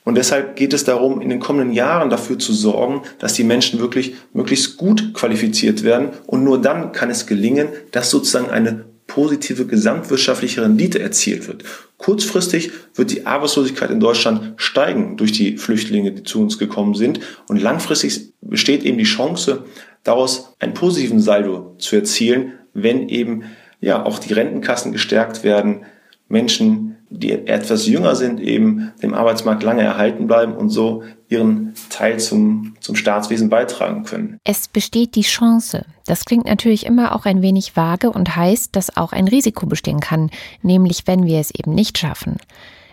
[0.03, 3.79] Und deshalb geht es darum, in den kommenden Jahren dafür zu sorgen, dass die Menschen
[3.79, 6.11] wirklich möglichst gut qualifiziert werden.
[6.27, 11.65] Und nur dann kann es gelingen, dass sozusagen eine positive gesamtwirtschaftliche Rendite erzielt wird.
[11.99, 17.19] Kurzfristig wird die Arbeitslosigkeit in Deutschland steigen durch die Flüchtlinge, die zu uns gekommen sind.
[17.49, 19.65] Und langfristig besteht eben die Chance,
[20.05, 23.43] daraus einen positiven Saldo zu erzielen, wenn eben
[23.81, 25.85] ja auch die Rentenkassen gestärkt werden,
[26.29, 32.19] Menschen, die etwas jünger sind, eben dem Arbeitsmarkt lange erhalten bleiben und so ihren Teil
[32.19, 34.39] zum, zum Staatswesen beitragen können.
[34.45, 35.85] Es besteht die Chance.
[36.07, 40.01] Das klingt natürlich immer auch ein wenig vage und heißt, dass auch ein Risiko bestehen
[40.01, 40.31] kann,
[40.63, 42.37] nämlich wenn wir es eben nicht schaffen.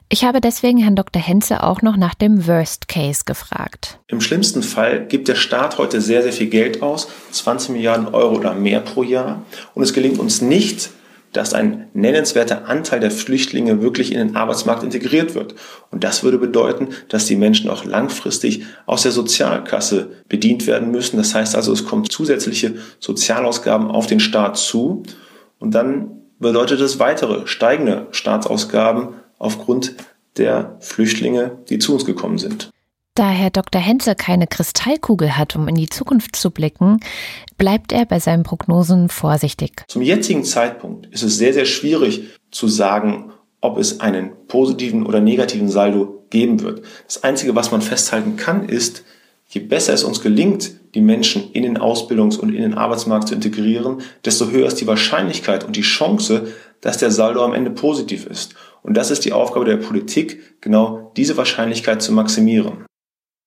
[0.09, 1.21] Ich habe deswegen Herrn Dr.
[1.21, 3.99] Henze auch noch nach dem Worst Case gefragt.
[4.07, 8.35] Im schlimmsten Fall gibt der Staat heute sehr, sehr viel Geld aus, 20 Milliarden Euro
[8.35, 9.43] oder mehr pro Jahr,
[9.75, 10.91] und es gelingt uns nicht,
[11.33, 15.55] dass ein nennenswerter Anteil der Flüchtlinge wirklich in den Arbeitsmarkt integriert wird.
[15.91, 21.17] Und das würde bedeuten, dass die Menschen auch langfristig aus der Sozialkasse bedient werden müssen.
[21.17, 25.03] Das heißt also, es kommen zusätzliche Sozialausgaben auf den Staat zu.
[25.59, 29.95] Und dann bedeutet es weitere steigende Staatsausgaben aufgrund
[30.37, 32.69] der Flüchtlinge, die zu uns gekommen sind.
[33.17, 33.81] Da Herr Dr.
[33.81, 36.99] Henze keine Kristallkugel hat, um in die Zukunft zu blicken,
[37.57, 39.71] bleibt er bei seinen Prognosen vorsichtig.
[39.87, 45.19] Zum jetzigen Zeitpunkt ist es sehr, sehr schwierig zu sagen, ob es einen positiven oder
[45.19, 46.83] negativen Saldo geben wird.
[47.07, 49.03] Das Einzige, was man festhalten kann, ist,
[49.47, 53.33] je besser es uns gelingt, die Menschen in den Ausbildungs- und in den Arbeitsmarkt zu
[53.33, 58.27] integrieren, desto höher ist die Wahrscheinlichkeit und die Chance, dass der Saldo am Ende positiv
[58.27, 58.53] ist.
[58.83, 62.85] Und das ist die Aufgabe der Politik, genau diese Wahrscheinlichkeit zu maximieren.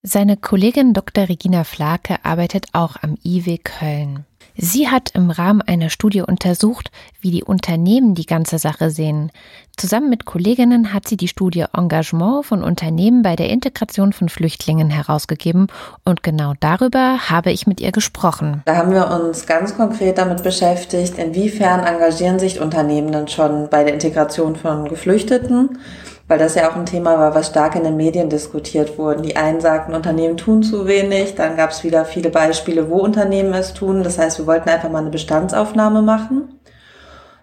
[0.03, 1.29] Seine Kollegin Dr.
[1.29, 4.25] Regina Flake arbeitet auch am IW Köln.
[4.57, 9.31] Sie hat im Rahmen einer Studie untersucht, wie die Unternehmen die ganze Sache sehen.
[9.77, 14.89] Zusammen mit Kolleginnen hat sie die Studie Engagement von Unternehmen bei der Integration von Flüchtlingen
[14.89, 15.67] herausgegeben
[16.07, 18.63] und genau darüber habe ich mit ihr gesprochen.
[18.65, 23.85] Da haben wir uns ganz konkret damit beschäftigt, inwiefern engagieren sich Unternehmen denn schon bei
[23.85, 25.79] der Integration von Geflüchteten
[26.31, 29.23] weil das ja auch ein Thema war, was stark in den Medien diskutiert wurde.
[29.23, 33.53] Die einen sagten, Unternehmen tun zu wenig, dann gab es wieder viele Beispiele, wo Unternehmen
[33.53, 34.05] es tun.
[34.05, 36.61] Das heißt, wir wollten einfach mal eine Bestandsaufnahme machen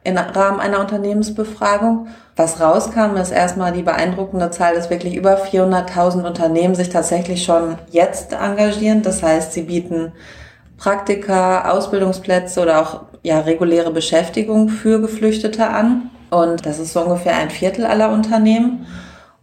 [0.06, 2.08] im Rahmen einer Unternehmensbefragung.
[2.38, 7.76] Was rauskam, ist erstmal die beeindruckende Zahl, dass wirklich über 400.000 Unternehmen sich tatsächlich schon
[7.92, 9.02] jetzt engagieren.
[9.02, 10.14] Das heißt, sie bieten
[10.78, 16.10] Praktika, Ausbildungsplätze oder auch ja, reguläre Beschäftigung für Geflüchtete an.
[16.30, 18.86] Und das ist so ungefähr ein Viertel aller Unternehmen.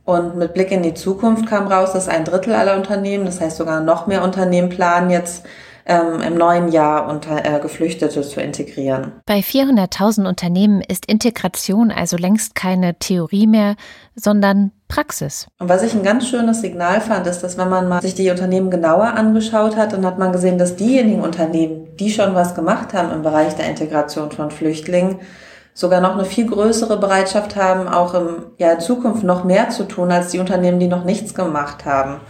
[0.05, 3.57] Und mit Blick in die Zukunft kam raus, dass ein Drittel aller Unternehmen, das heißt
[3.57, 5.45] sogar noch mehr Unternehmen planen jetzt
[5.87, 9.13] ähm, im neuen Jahr unter, äh, Geflüchtete zu integrieren.
[9.27, 13.77] Bei 400.000 Unternehmen ist Integration also längst keine Theorie mehr,
[14.15, 15.47] sondern Praxis.
[15.59, 18.31] Und was ich ein ganz schönes Signal fand, ist, dass wenn man mal sich die
[18.31, 22.95] Unternehmen genauer angeschaut hat, dann hat man gesehen, dass diejenigen Unternehmen, die schon was gemacht
[22.95, 25.19] haben im Bereich der Integration von Flüchtlingen,
[25.75, 29.87] sogar noch eine viel größere Bereitschaft haben, auch im, ja, in Zukunft noch mehr zu
[29.87, 32.21] tun, als die Unternehmen, die noch nichts gemacht haben.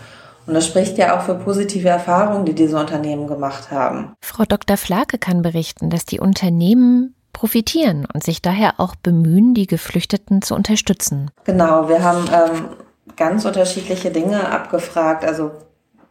[0.47, 4.14] Und das spricht ja auch für positive Erfahrungen, die diese Unternehmen gemacht haben.
[4.20, 4.76] Frau Dr.
[4.76, 10.55] Flake kann berichten, dass die Unternehmen profitieren und sich daher auch bemühen, die Geflüchteten zu
[10.55, 11.30] unterstützen.
[11.45, 12.68] Genau, wir haben ähm,
[13.16, 15.24] ganz unterschiedliche Dinge abgefragt.
[15.24, 15.53] Also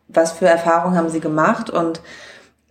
[0.08, 2.02] was für Erfahrungen haben sie gemacht und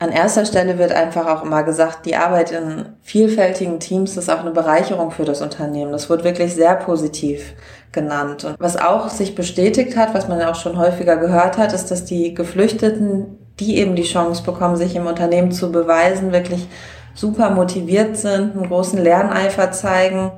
[0.02, 4.40] an erster Stelle wird einfach auch immer gesagt, die Arbeit in vielfältigen Teams ist auch
[4.40, 5.92] eine Bereicherung für das Unternehmen.
[5.92, 7.54] Das wird wirklich sehr positiv
[7.92, 8.42] genannt.
[8.42, 12.04] Und was auch sich bestätigt hat, was man auch schon häufiger gehört hat, ist, dass
[12.04, 16.66] die Geflüchteten, die eben die Chance bekommen, sich im Unternehmen zu beweisen, wirklich
[17.14, 20.32] super motiviert sind, einen großen Lerneifer zeigen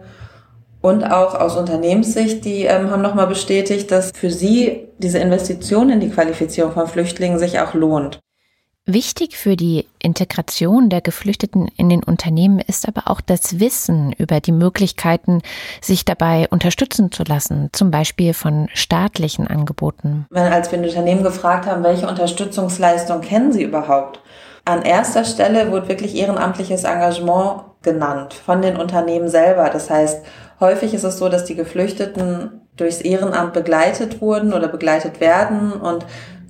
[0.82, 6.00] und auch aus Unternehmenssicht, die ähm, haben nochmal bestätigt, dass für sie diese Investition in
[6.00, 8.20] die Qualifizierung von Flüchtlingen sich auch lohnt.
[8.86, 14.40] Wichtig für die Integration der Geflüchteten in den Unternehmen ist aber auch das Wissen über
[14.40, 15.40] die Möglichkeiten,
[15.80, 20.26] sich dabei unterstützen zu lassen, zum Beispiel von staatlichen Angeboten.
[20.28, 24.20] Wenn, als wir ein Unternehmen gefragt haben, welche Unterstützungsleistung kennen Sie überhaupt?
[24.66, 29.70] An erster Stelle wurde wirklich ehrenamtliches Engagement genannt von den Unternehmen selber.
[29.70, 30.22] Das heißt,
[30.60, 36.04] häufig ist es so, dass die Geflüchteten durchs Ehrenamt begleitet wurden oder begleitet werden und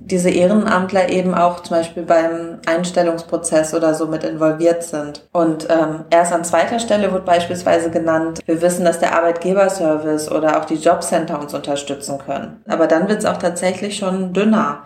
[0.05, 5.27] diese Ehrenamtler eben auch zum Beispiel beim Einstellungsprozess oder so mit involviert sind.
[5.33, 10.61] Und ähm, erst an zweiter Stelle wird beispielsweise genannt, wir wissen, dass der Arbeitgeberservice oder
[10.61, 12.63] auch die Jobcenter uns unterstützen können.
[12.69, 14.81] Aber dann wird es auch tatsächlich schon dünner.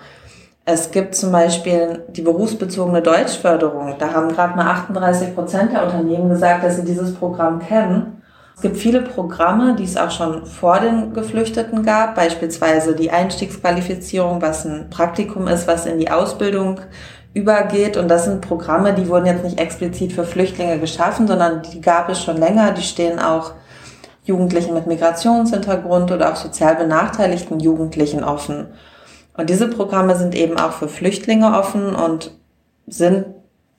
[0.64, 3.94] Es gibt zum Beispiel die berufsbezogene Deutschförderung.
[3.98, 8.17] Da haben gerade mal 38 Prozent der Unternehmen gesagt, dass sie dieses Programm kennen.
[8.58, 14.42] Es gibt viele Programme, die es auch schon vor den Geflüchteten gab, beispielsweise die Einstiegsqualifizierung,
[14.42, 16.80] was ein Praktikum ist, was in die Ausbildung
[17.34, 17.96] übergeht.
[17.96, 22.08] Und das sind Programme, die wurden jetzt nicht explizit für Flüchtlinge geschaffen, sondern die gab
[22.08, 22.72] es schon länger.
[22.72, 23.52] Die stehen auch
[24.24, 28.66] Jugendlichen mit Migrationshintergrund oder auch sozial benachteiligten Jugendlichen offen.
[29.36, 32.36] Und diese Programme sind eben auch für Flüchtlinge offen und
[32.88, 33.24] sind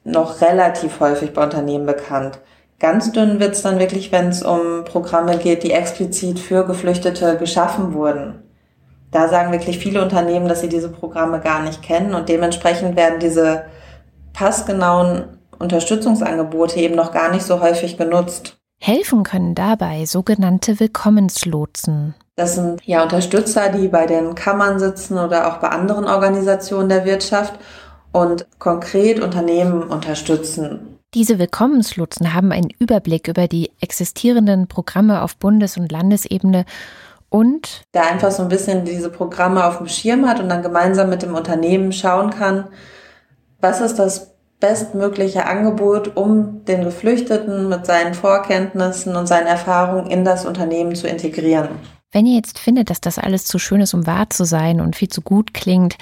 [0.06, 2.40] noch relativ häufig bei Unternehmen bekannt.
[2.80, 7.94] Ganz dünn wird's dann wirklich, wenn es um Programme geht, die explizit für Geflüchtete geschaffen
[7.94, 8.42] wurden.
[9.12, 13.20] Da sagen wirklich viele Unternehmen, dass sie diese Programme gar nicht kennen und dementsprechend werden
[13.20, 13.66] diese
[14.34, 18.58] passgenauen Unterstützungsangebote eben noch gar nicht so häufig genutzt.
[18.82, 22.16] Helfen können dabei sogenannte Willkommenslotsen.
[22.38, 27.04] Das sind ja Unterstützer, die bei den Kammern sitzen oder auch bei anderen Organisationen der
[27.04, 27.60] Wirtschaft
[28.14, 30.99] und konkret Unternehmen unterstützen.
[31.16, 36.66] Diese Willkommenslotsen haben einen Überblick über die existierenden Programme auf Bundes- und Landesebene
[37.30, 41.10] und der einfach so ein bisschen diese Programme auf dem Schirm hat und dann gemeinsam
[41.10, 42.68] mit dem Unternehmen schauen kann,
[43.60, 50.24] was ist das bestmögliche Angebot, um den Geflüchteten mit seinen Vorkenntnissen und seinen Erfahrungen in
[50.24, 51.70] das Unternehmen zu integrieren.
[52.12, 54.95] Wenn ihr jetzt findet, dass das alles zu schön ist, um wahr zu sein und
[54.95, 55.95] viel zu gut klingt,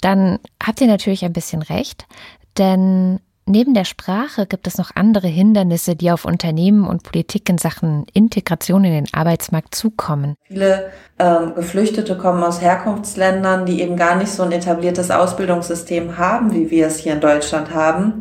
[0.00, 2.06] dann habt ihr natürlich ein bisschen recht,
[2.56, 7.58] denn Neben der Sprache gibt es noch andere Hindernisse, die auf Unternehmen und Politik in
[7.58, 10.34] Sachen Integration in den Arbeitsmarkt zukommen.
[10.42, 10.90] Viele
[11.20, 16.72] ähm, Geflüchtete kommen aus Herkunftsländern, die eben gar nicht so ein etabliertes Ausbildungssystem haben, wie
[16.72, 18.20] wir es hier in Deutschland haben.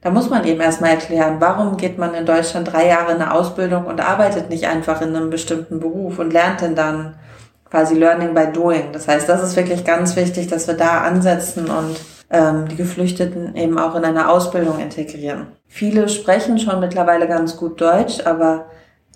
[0.00, 3.32] Da muss man eben erstmal erklären, warum geht man in Deutschland drei Jahre in eine
[3.32, 7.14] Ausbildung und arbeitet nicht einfach in einem bestimmten Beruf und lernt denn dann
[7.70, 8.92] quasi Learning by Doing.
[8.92, 11.96] Das heißt, das ist wirklich ganz wichtig, dass wir da ansetzen und
[12.34, 15.46] ähm, die Geflüchteten eben auch in eine Ausbildung integrieren.
[15.68, 18.66] Viele sprechen schon mittlerweile ganz gut Deutsch, aber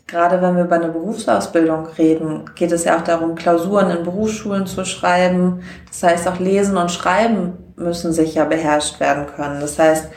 [0.06, 4.66] gerade wenn wir über eine Berufsausbildung reden, geht es ja auch darum, Klausuren in Berufsschulen
[4.66, 5.62] zu schreiben.
[5.88, 9.60] Das heißt, auch Lesen und Schreiben müssen sicher beherrscht werden können.
[9.60, 10.08] Das heißt,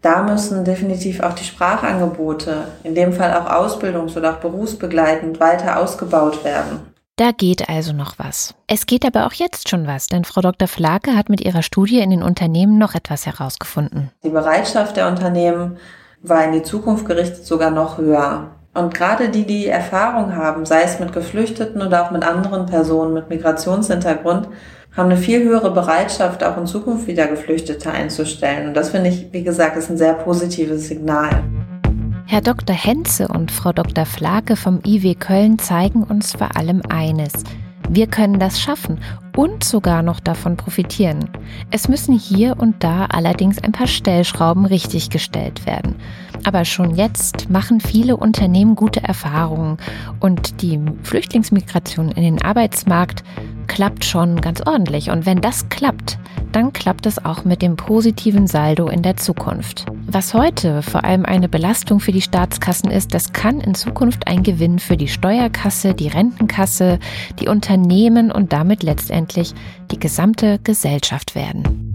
[0.00, 5.78] da müssen definitiv auch die Sprachangebote, in dem Fall auch ausbildungs- oder auch berufsbegleitend, weiter
[5.78, 6.89] ausgebaut werden.
[7.20, 8.54] Da geht also noch was.
[8.66, 10.66] Es geht aber auch jetzt schon was, denn Frau Dr.
[10.66, 14.10] Flake hat mit ihrer Studie in den Unternehmen noch etwas herausgefunden.
[14.24, 15.76] Die Bereitschaft der Unternehmen
[16.22, 18.52] war in die Zukunft gerichtet sogar noch höher.
[18.72, 23.12] Und gerade die, die Erfahrung haben, sei es mit Geflüchteten oder auch mit anderen Personen
[23.12, 24.48] mit Migrationshintergrund,
[24.96, 28.68] haben eine viel höhere Bereitschaft, auch in Zukunft wieder Geflüchtete einzustellen.
[28.68, 31.42] Und das finde ich, wie gesagt, ist ein sehr positives Signal.
[32.30, 32.76] Herr Dr.
[32.76, 34.06] Henze und Frau Dr.
[34.06, 37.32] Flake vom IW Köln zeigen uns vor allem eines.
[37.88, 39.00] Wir können das schaffen
[39.36, 41.28] und sogar noch davon profitieren.
[41.72, 45.96] Es müssen hier und da allerdings ein paar Stellschrauben richtiggestellt werden.
[46.44, 49.78] Aber schon jetzt machen viele Unternehmen gute Erfahrungen
[50.20, 53.24] und die Flüchtlingsmigration in den Arbeitsmarkt
[53.70, 55.10] klappt schon ganz ordentlich.
[55.10, 56.18] Und wenn das klappt,
[56.50, 59.86] dann klappt es auch mit dem positiven Saldo in der Zukunft.
[60.08, 64.42] Was heute vor allem eine Belastung für die Staatskassen ist, das kann in Zukunft ein
[64.42, 66.98] Gewinn für die Steuerkasse, die Rentenkasse,
[67.38, 69.54] die Unternehmen und damit letztendlich
[69.92, 71.89] die gesamte Gesellschaft werden.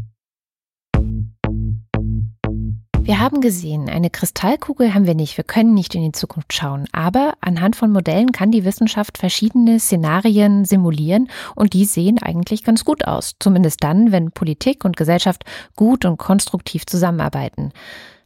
[3.06, 6.88] Wir haben gesehen, eine Kristallkugel haben wir nicht, wir können nicht in die Zukunft schauen,
[6.92, 12.84] aber anhand von Modellen kann die Wissenschaft verschiedene Szenarien simulieren und die sehen eigentlich ganz
[12.84, 15.44] gut aus, zumindest dann, wenn Politik und Gesellschaft
[15.76, 17.74] gut und konstruktiv zusammenarbeiten.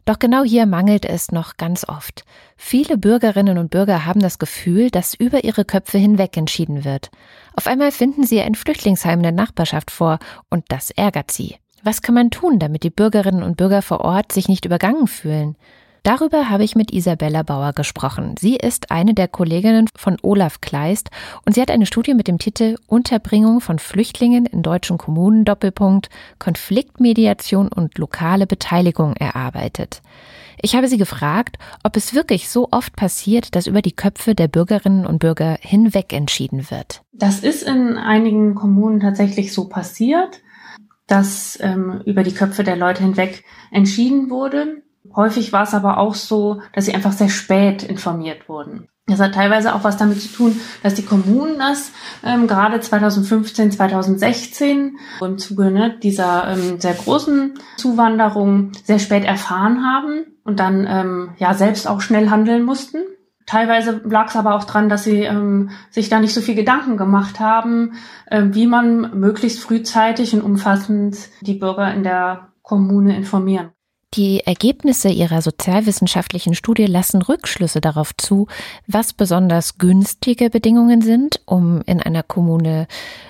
[0.06, 2.24] Doch genau hier mangelt es noch ganz oft.
[2.56, 7.10] Viele Bürgerinnen und Bürger haben das Gefühl, dass über ihre Köpfe hinweg entschieden wird.
[7.54, 11.56] Auf einmal finden sie ein Flüchtlingsheim in der Nachbarschaft vor und das ärgert sie.
[11.82, 15.56] Was kann man tun, damit die Bürgerinnen und Bürger vor Ort sich nicht übergangen fühlen?
[16.02, 18.34] Darüber habe ich mit Isabella Bauer gesprochen.
[18.38, 21.10] Sie ist eine der Kolleginnen von Olaf Kleist
[21.44, 26.08] und sie hat eine Studie mit dem Titel Unterbringung von Flüchtlingen in deutschen Kommunen Doppelpunkt
[26.38, 30.00] Konfliktmediation und lokale Beteiligung erarbeitet.
[30.62, 34.48] Ich habe sie gefragt, ob es wirklich so oft passiert, dass über die Köpfe der
[34.48, 37.02] Bürgerinnen und Bürger hinweg entschieden wird.
[37.12, 40.40] Das ist in einigen Kommunen tatsächlich so passiert
[41.10, 44.82] dass ähm, über die Köpfe der Leute hinweg entschieden wurde.
[45.14, 48.88] Häufig war es aber auch so, dass sie einfach sehr spät informiert wurden.
[49.10, 51.90] Das hat teilweise auch was damit zu tun, dass die Kommunen das
[52.24, 59.84] ähm, gerade 2015, 2016 im Zuge ne, dieser ähm, sehr großen Zuwanderung sehr spät erfahren
[59.84, 62.98] haben und dann ähm, ja selbst auch schnell handeln mussten.
[63.50, 66.96] Teilweise lag es aber auch dran, dass sie ähm, sich da nicht so viel Gedanken
[66.96, 67.94] gemacht haben,
[68.26, 73.70] äh, wie man möglichst frühzeitig und umfassend die Bürger in der Kommune informieren.
[74.14, 78.46] Die Ergebnisse ihrer sozialwissenschaftlichen Studie lassen Rückschlüsse darauf zu,
[78.86, 82.86] was besonders günstige Bedingungen sind, um in einer Kommune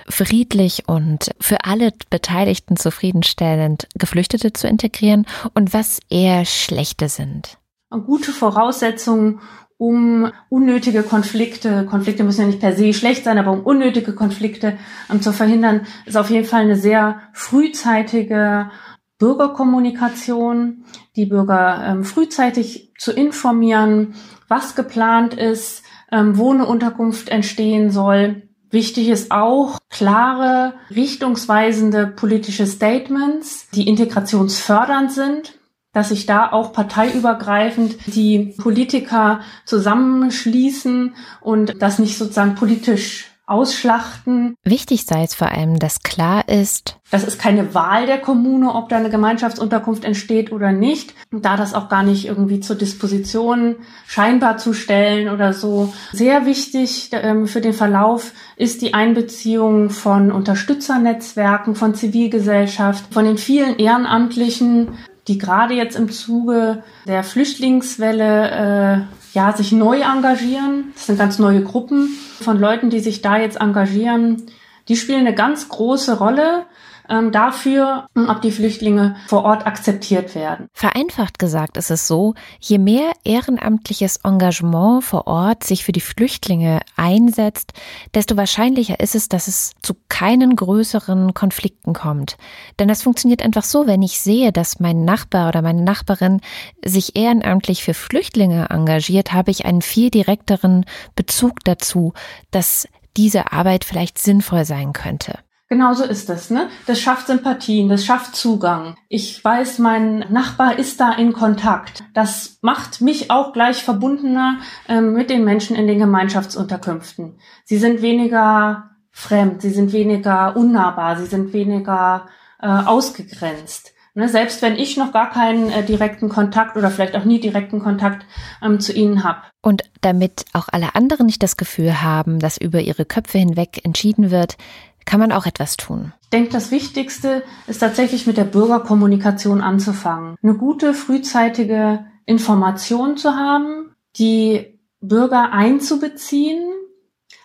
[0.06, 7.56] friedlich und für alle Beteiligten zufriedenstellend Geflüchtete zu integrieren und was eher schlechte sind.
[7.90, 9.40] Gute Voraussetzungen,
[9.80, 14.76] um unnötige Konflikte, Konflikte müssen ja nicht per se schlecht sein, aber um unnötige Konflikte
[15.10, 18.70] ähm, zu verhindern, ist auf jeden Fall eine sehr frühzeitige
[19.18, 20.84] Bürgerkommunikation,
[21.16, 24.16] die Bürger ähm, frühzeitig zu informieren,
[24.48, 28.42] was geplant ist, ähm, wo eine Unterkunft entstehen soll.
[28.68, 35.59] Wichtig ist auch klare, richtungsweisende politische Statements, die integrationsfördernd sind
[35.92, 44.54] dass sich da auch parteiübergreifend die Politiker zusammenschließen und das nicht sozusagen politisch ausschlachten.
[44.62, 48.88] Wichtig sei es vor allem, dass klar ist, das ist keine Wahl der Kommune, ob
[48.88, 51.14] da eine Gemeinschaftsunterkunft entsteht oder nicht.
[51.32, 53.76] Und da das auch gar nicht irgendwie zur Disposition
[54.06, 55.92] scheinbar zu stellen oder so.
[56.12, 63.38] Sehr wichtig ähm, für den Verlauf ist die Einbeziehung von Unterstützernetzwerken, von Zivilgesellschaft, von den
[63.38, 64.90] vielen Ehrenamtlichen,
[65.28, 70.92] die gerade jetzt im Zuge der Flüchtlingswelle äh, ja sich neu engagieren.
[70.94, 72.08] Das sind ganz neue Gruppen
[72.40, 74.42] von Leuten, die sich da jetzt engagieren.
[74.88, 76.66] Die spielen eine ganz große Rolle
[77.10, 80.68] ähm, dafür, ob die Flüchtlinge vor Ort akzeptiert werden.
[80.72, 86.80] Vereinfacht gesagt ist es so, je mehr ehrenamtliches Engagement vor Ort sich für die Flüchtlinge
[86.96, 87.72] einsetzt,
[88.14, 92.36] desto wahrscheinlicher ist es, dass es zu keinen größeren Konflikten kommt.
[92.78, 96.40] Denn das funktioniert einfach so, wenn ich sehe, dass mein Nachbar oder meine Nachbarin
[96.84, 100.84] sich ehrenamtlich für Flüchtlinge engagiert, habe ich einen viel direkteren
[101.16, 102.12] Bezug dazu,
[102.50, 105.38] dass diese Arbeit vielleicht sinnvoll sein könnte.
[105.72, 106.68] Genau so ist es, ne?
[106.86, 108.96] Das schafft Sympathien, das schafft Zugang.
[109.08, 112.02] Ich weiß, mein Nachbar ist da in Kontakt.
[112.12, 114.58] Das macht mich auch gleich verbundener
[114.88, 117.38] äh, mit den Menschen in den Gemeinschaftsunterkünften.
[117.64, 122.26] Sie sind weniger fremd, sie sind weniger unnahbar, sie sind weniger
[122.60, 123.92] äh, ausgegrenzt.
[124.14, 124.28] Ne?
[124.28, 128.26] Selbst wenn ich noch gar keinen äh, direkten Kontakt oder vielleicht auch nie direkten Kontakt
[128.60, 129.42] ähm, zu ihnen habe.
[129.62, 134.30] Und damit auch alle anderen nicht das Gefühl haben, dass über ihre Köpfe hinweg entschieden
[134.30, 134.56] wird,
[135.04, 136.12] kann man auch etwas tun.
[136.22, 140.36] Ich denke, das Wichtigste ist tatsächlich mit der Bürgerkommunikation anzufangen.
[140.42, 146.62] Eine gute, frühzeitige Information zu haben, die Bürger einzubeziehen,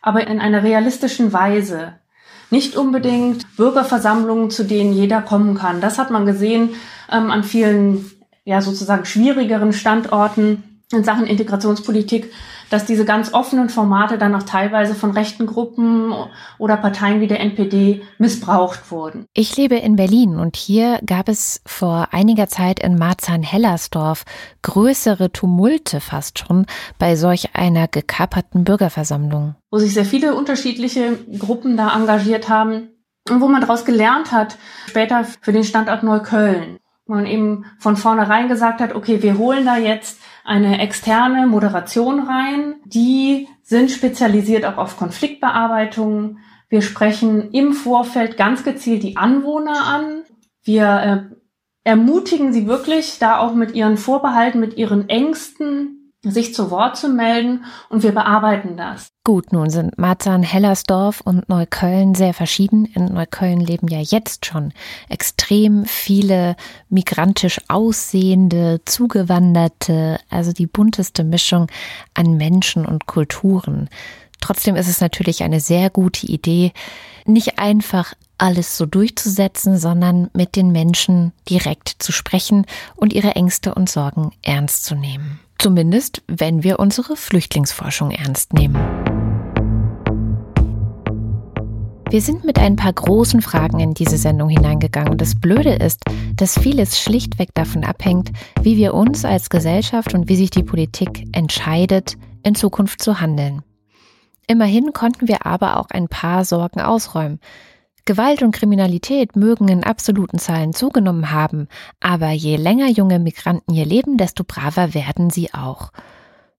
[0.01, 1.93] aber in einer realistischen Weise.
[2.51, 5.81] Nicht unbedingt Bürgerversammlungen, zu denen jeder kommen kann.
[5.81, 6.75] Das hat man gesehen
[7.11, 8.11] ähm, an vielen,
[8.43, 12.31] ja, sozusagen schwierigeren Standorten in Sachen Integrationspolitik,
[12.75, 16.13] dass diese ganz offenen Formate dann auch teilweise von rechten Gruppen
[16.57, 19.27] oder Parteien wie der NPD missbraucht wurden.
[19.33, 24.25] Ich lebe in Berlin und hier gab es vor einiger Zeit in Marzahn-Hellersdorf
[24.61, 26.65] größere Tumulte fast schon
[26.99, 29.55] bei solch einer gekapperten Bürgerversammlung.
[29.71, 32.89] Wo sich sehr viele unterschiedliche Gruppen da engagiert haben
[33.29, 34.57] und wo man daraus gelernt hat,
[34.87, 36.75] später für den Standort Neukölln.
[37.05, 42.19] Wo man eben von vornherein gesagt hat, okay, wir holen da jetzt eine externe Moderation
[42.27, 42.75] rein.
[42.85, 46.37] Die sind spezialisiert auch auf Konfliktbearbeitung.
[46.69, 50.23] Wir sprechen im Vorfeld ganz gezielt die Anwohner an.
[50.63, 51.35] Wir äh,
[51.83, 57.09] ermutigen sie wirklich, da auch mit ihren Vorbehalten, mit ihren Ängsten sich zu Wort zu
[57.09, 59.09] melden und wir bearbeiten das.
[59.23, 62.85] Gut, nun sind Marzahn, Hellersdorf und Neukölln sehr verschieden.
[62.85, 64.71] In Neukölln leben ja jetzt schon
[65.09, 66.55] extrem viele
[66.89, 71.67] migrantisch aussehende, zugewanderte, also die bunteste Mischung
[72.13, 73.89] an Menschen und Kulturen.
[74.45, 76.71] Trotzdem ist es natürlich eine sehr gute Idee,
[77.25, 83.73] nicht einfach alles so durchzusetzen, sondern mit den Menschen direkt zu sprechen und ihre Ängste
[83.73, 85.39] und Sorgen ernst zu nehmen.
[85.57, 88.75] Zumindest, wenn wir unsere Flüchtlingsforschung ernst nehmen.
[92.11, 96.03] Wir sind mit ein paar großen Fragen in diese Sendung hineingegangen und das Blöde ist,
[96.35, 98.29] dass vieles schlichtweg davon abhängt,
[98.61, 103.63] wie wir uns als Gesellschaft und wie sich die Politik entscheidet, in Zukunft zu handeln.
[104.47, 107.39] Immerhin konnten wir aber auch ein paar Sorgen ausräumen.
[108.05, 111.67] Gewalt und Kriminalität mögen in absoluten Zahlen zugenommen haben,
[111.99, 115.91] aber je länger junge Migranten hier leben, desto braver werden sie auch.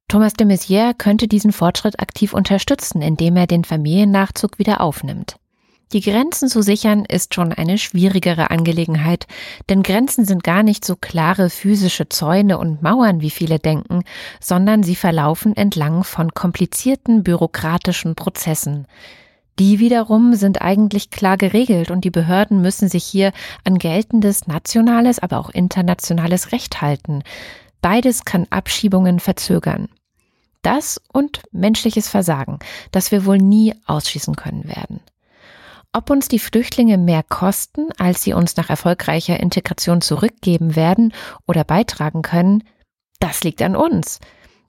[0.08, 5.36] Thomas de Maizière könnte diesen Fortschritt aktiv unterstützen, indem er den Familiennachzug wieder aufnimmt.
[5.92, 9.28] Die Grenzen zu sichern ist schon eine schwierigere Angelegenheit,
[9.68, 14.02] denn Grenzen sind gar nicht so klare physische Zäune und Mauern, wie viele denken,
[14.40, 18.88] sondern sie verlaufen entlang von komplizierten bürokratischen Prozessen.
[19.60, 23.32] Die wiederum sind eigentlich klar geregelt und die Behörden müssen sich hier
[23.62, 27.22] an geltendes nationales, aber auch internationales Recht halten.
[27.80, 29.88] Beides kann Abschiebungen verzögern.
[30.62, 32.58] Das und menschliches Versagen,
[32.90, 35.00] das wir wohl nie ausschließen können werden.
[35.96, 41.14] Ob uns die Flüchtlinge mehr kosten, als sie uns nach erfolgreicher Integration zurückgeben werden
[41.46, 42.64] oder beitragen können,
[43.18, 44.20] das liegt an uns.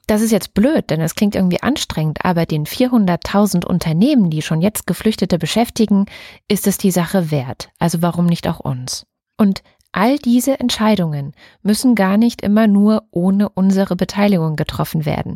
[0.08, 4.62] Das ist jetzt blöd, denn es klingt irgendwie anstrengend, aber den 400.000 Unternehmen, die schon
[4.62, 6.06] jetzt Geflüchtete beschäftigen,
[6.48, 7.72] ist es die Sache wert.
[7.78, 9.06] Also warum nicht auch uns?
[9.36, 15.36] Und all diese Entscheidungen müssen gar nicht immer nur ohne unsere Beteiligung getroffen werden.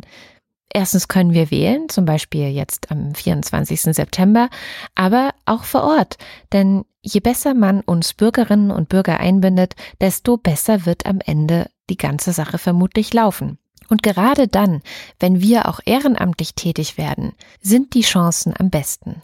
[0.74, 3.82] Erstens können wir wählen, zum Beispiel jetzt am 24.
[3.82, 4.48] September,
[4.94, 6.16] aber auch vor Ort.
[6.52, 11.98] Denn je besser man uns Bürgerinnen und Bürger einbindet, desto besser wird am Ende die
[11.98, 13.58] ganze Sache vermutlich laufen.
[13.90, 14.80] Und gerade dann,
[15.20, 19.20] wenn wir auch ehrenamtlich tätig werden, sind die Chancen am besten.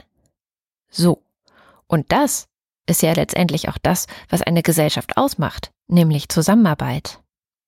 [0.90, 1.22] So.
[1.86, 2.48] Und das
[2.86, 7.20] ist ja letztendlich auch das, was eine Gesellschaft ausmacht, nämlich Zusammenarbeit.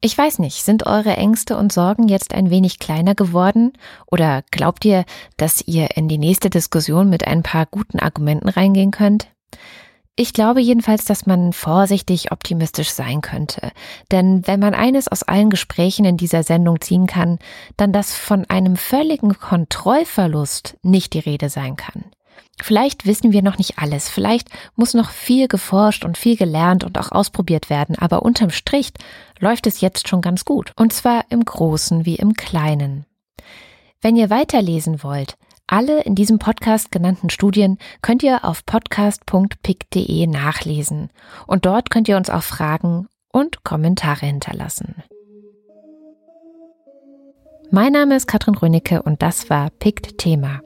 [0.03, 3.75] Ich weiß nicht, sind eure Ängste und Sorgen jetzt ein wenig kleiner geworden?
[4.07, 5.05] Oder glaubt ihr,
[5.37, 9.29] dass ihr in die nächste Diskussion mit ein paar guten Argumenten reingehen könnt?
[10.17, 13.73] Ich glaube jedenfalls, dass man vorsichtig optimistisch sein könnte.
[14.11, 17.39] Denn wenn man eines aus allen Gesprächen in dieser Sendung ziehen kann,
[17.77, 22.05] dann dass von einem völligen Kontrollverlust nicht die Rede sein kann.
[22.62, 26.99] Vielleicht wissen wir noch nicht alles, vielleicht muss noch viel geforscht und viel gelernt und
[26.99, 28.93] auch ausprobiert werden, aber unterm Strich
[29.38, 30.72] läuft es jetzt schon ganz gut.
[30.76, 33.07] Und zwar im Großen wie im Kleinen.
[34.03, 35.36] Wenn ihr weiterlesen wollt,
[35.66, 41.11] alle in diesem Podcast genannten Studien könnt ihr auf podcast.pick.de nachlesen
[41.47, 45.03] und dort könnt ihr uns auch Fragen und Kommentare hinterlassen.
[47.70, 50.61] Mein Name ist Katrin Rönecke und das war Pict Thema.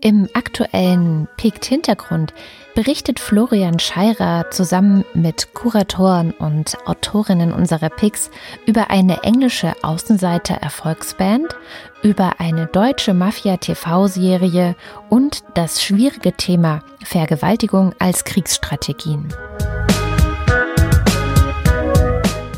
[0.00, 2.34] Im aktuellen Pict-Hintergrund
[2.74, 8.30] berichtet Florian Scheirer zusammen mit Kuratoren und Autorinnen unserer Picks
[8.66, 11.54] über eine englische Außenseiter-Erfolgsband,
[12.02, 14.74] über eine deutsche Mafia-TV-Serie
[15.08, 19.28] und das schwierige Thema Vergewaltigung als Kriegsstrategien.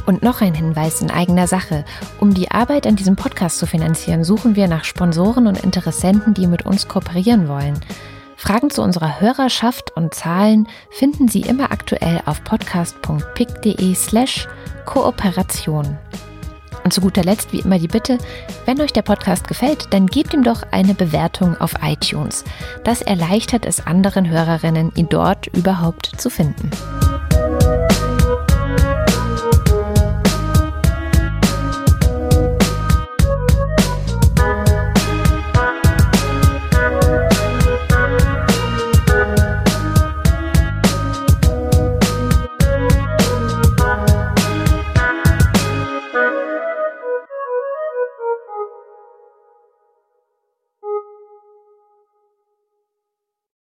[0.06, 1.84] Und noch ein Hinweis in eigener Sache.
[2.20, 6.46] Um die Arbeit an diesem Podcast zu finanzieren, suchen wir nach Sponsoren und Interessenten, die
[6.46, 7.80] mit uns kooperieren wollen.
[8.36, 14.46] Fragen zu unserer Hörerschaft und Zahlen finden Sie immer aktuell auf podcast.pick.de slash
[14.84, 15.96] Kooperation.
[16.84, 18.18] Und zu guter Letzt wie immer die Bitte,
[18.66, 22.44] wenn euch der Podcast gefällt, dann gebt ihm doch eine Bewertung auf iTunes.
[22.84, 26.70] Das erleichtert es anderen Hörerinnen, ihn dort überhaupt zu finden.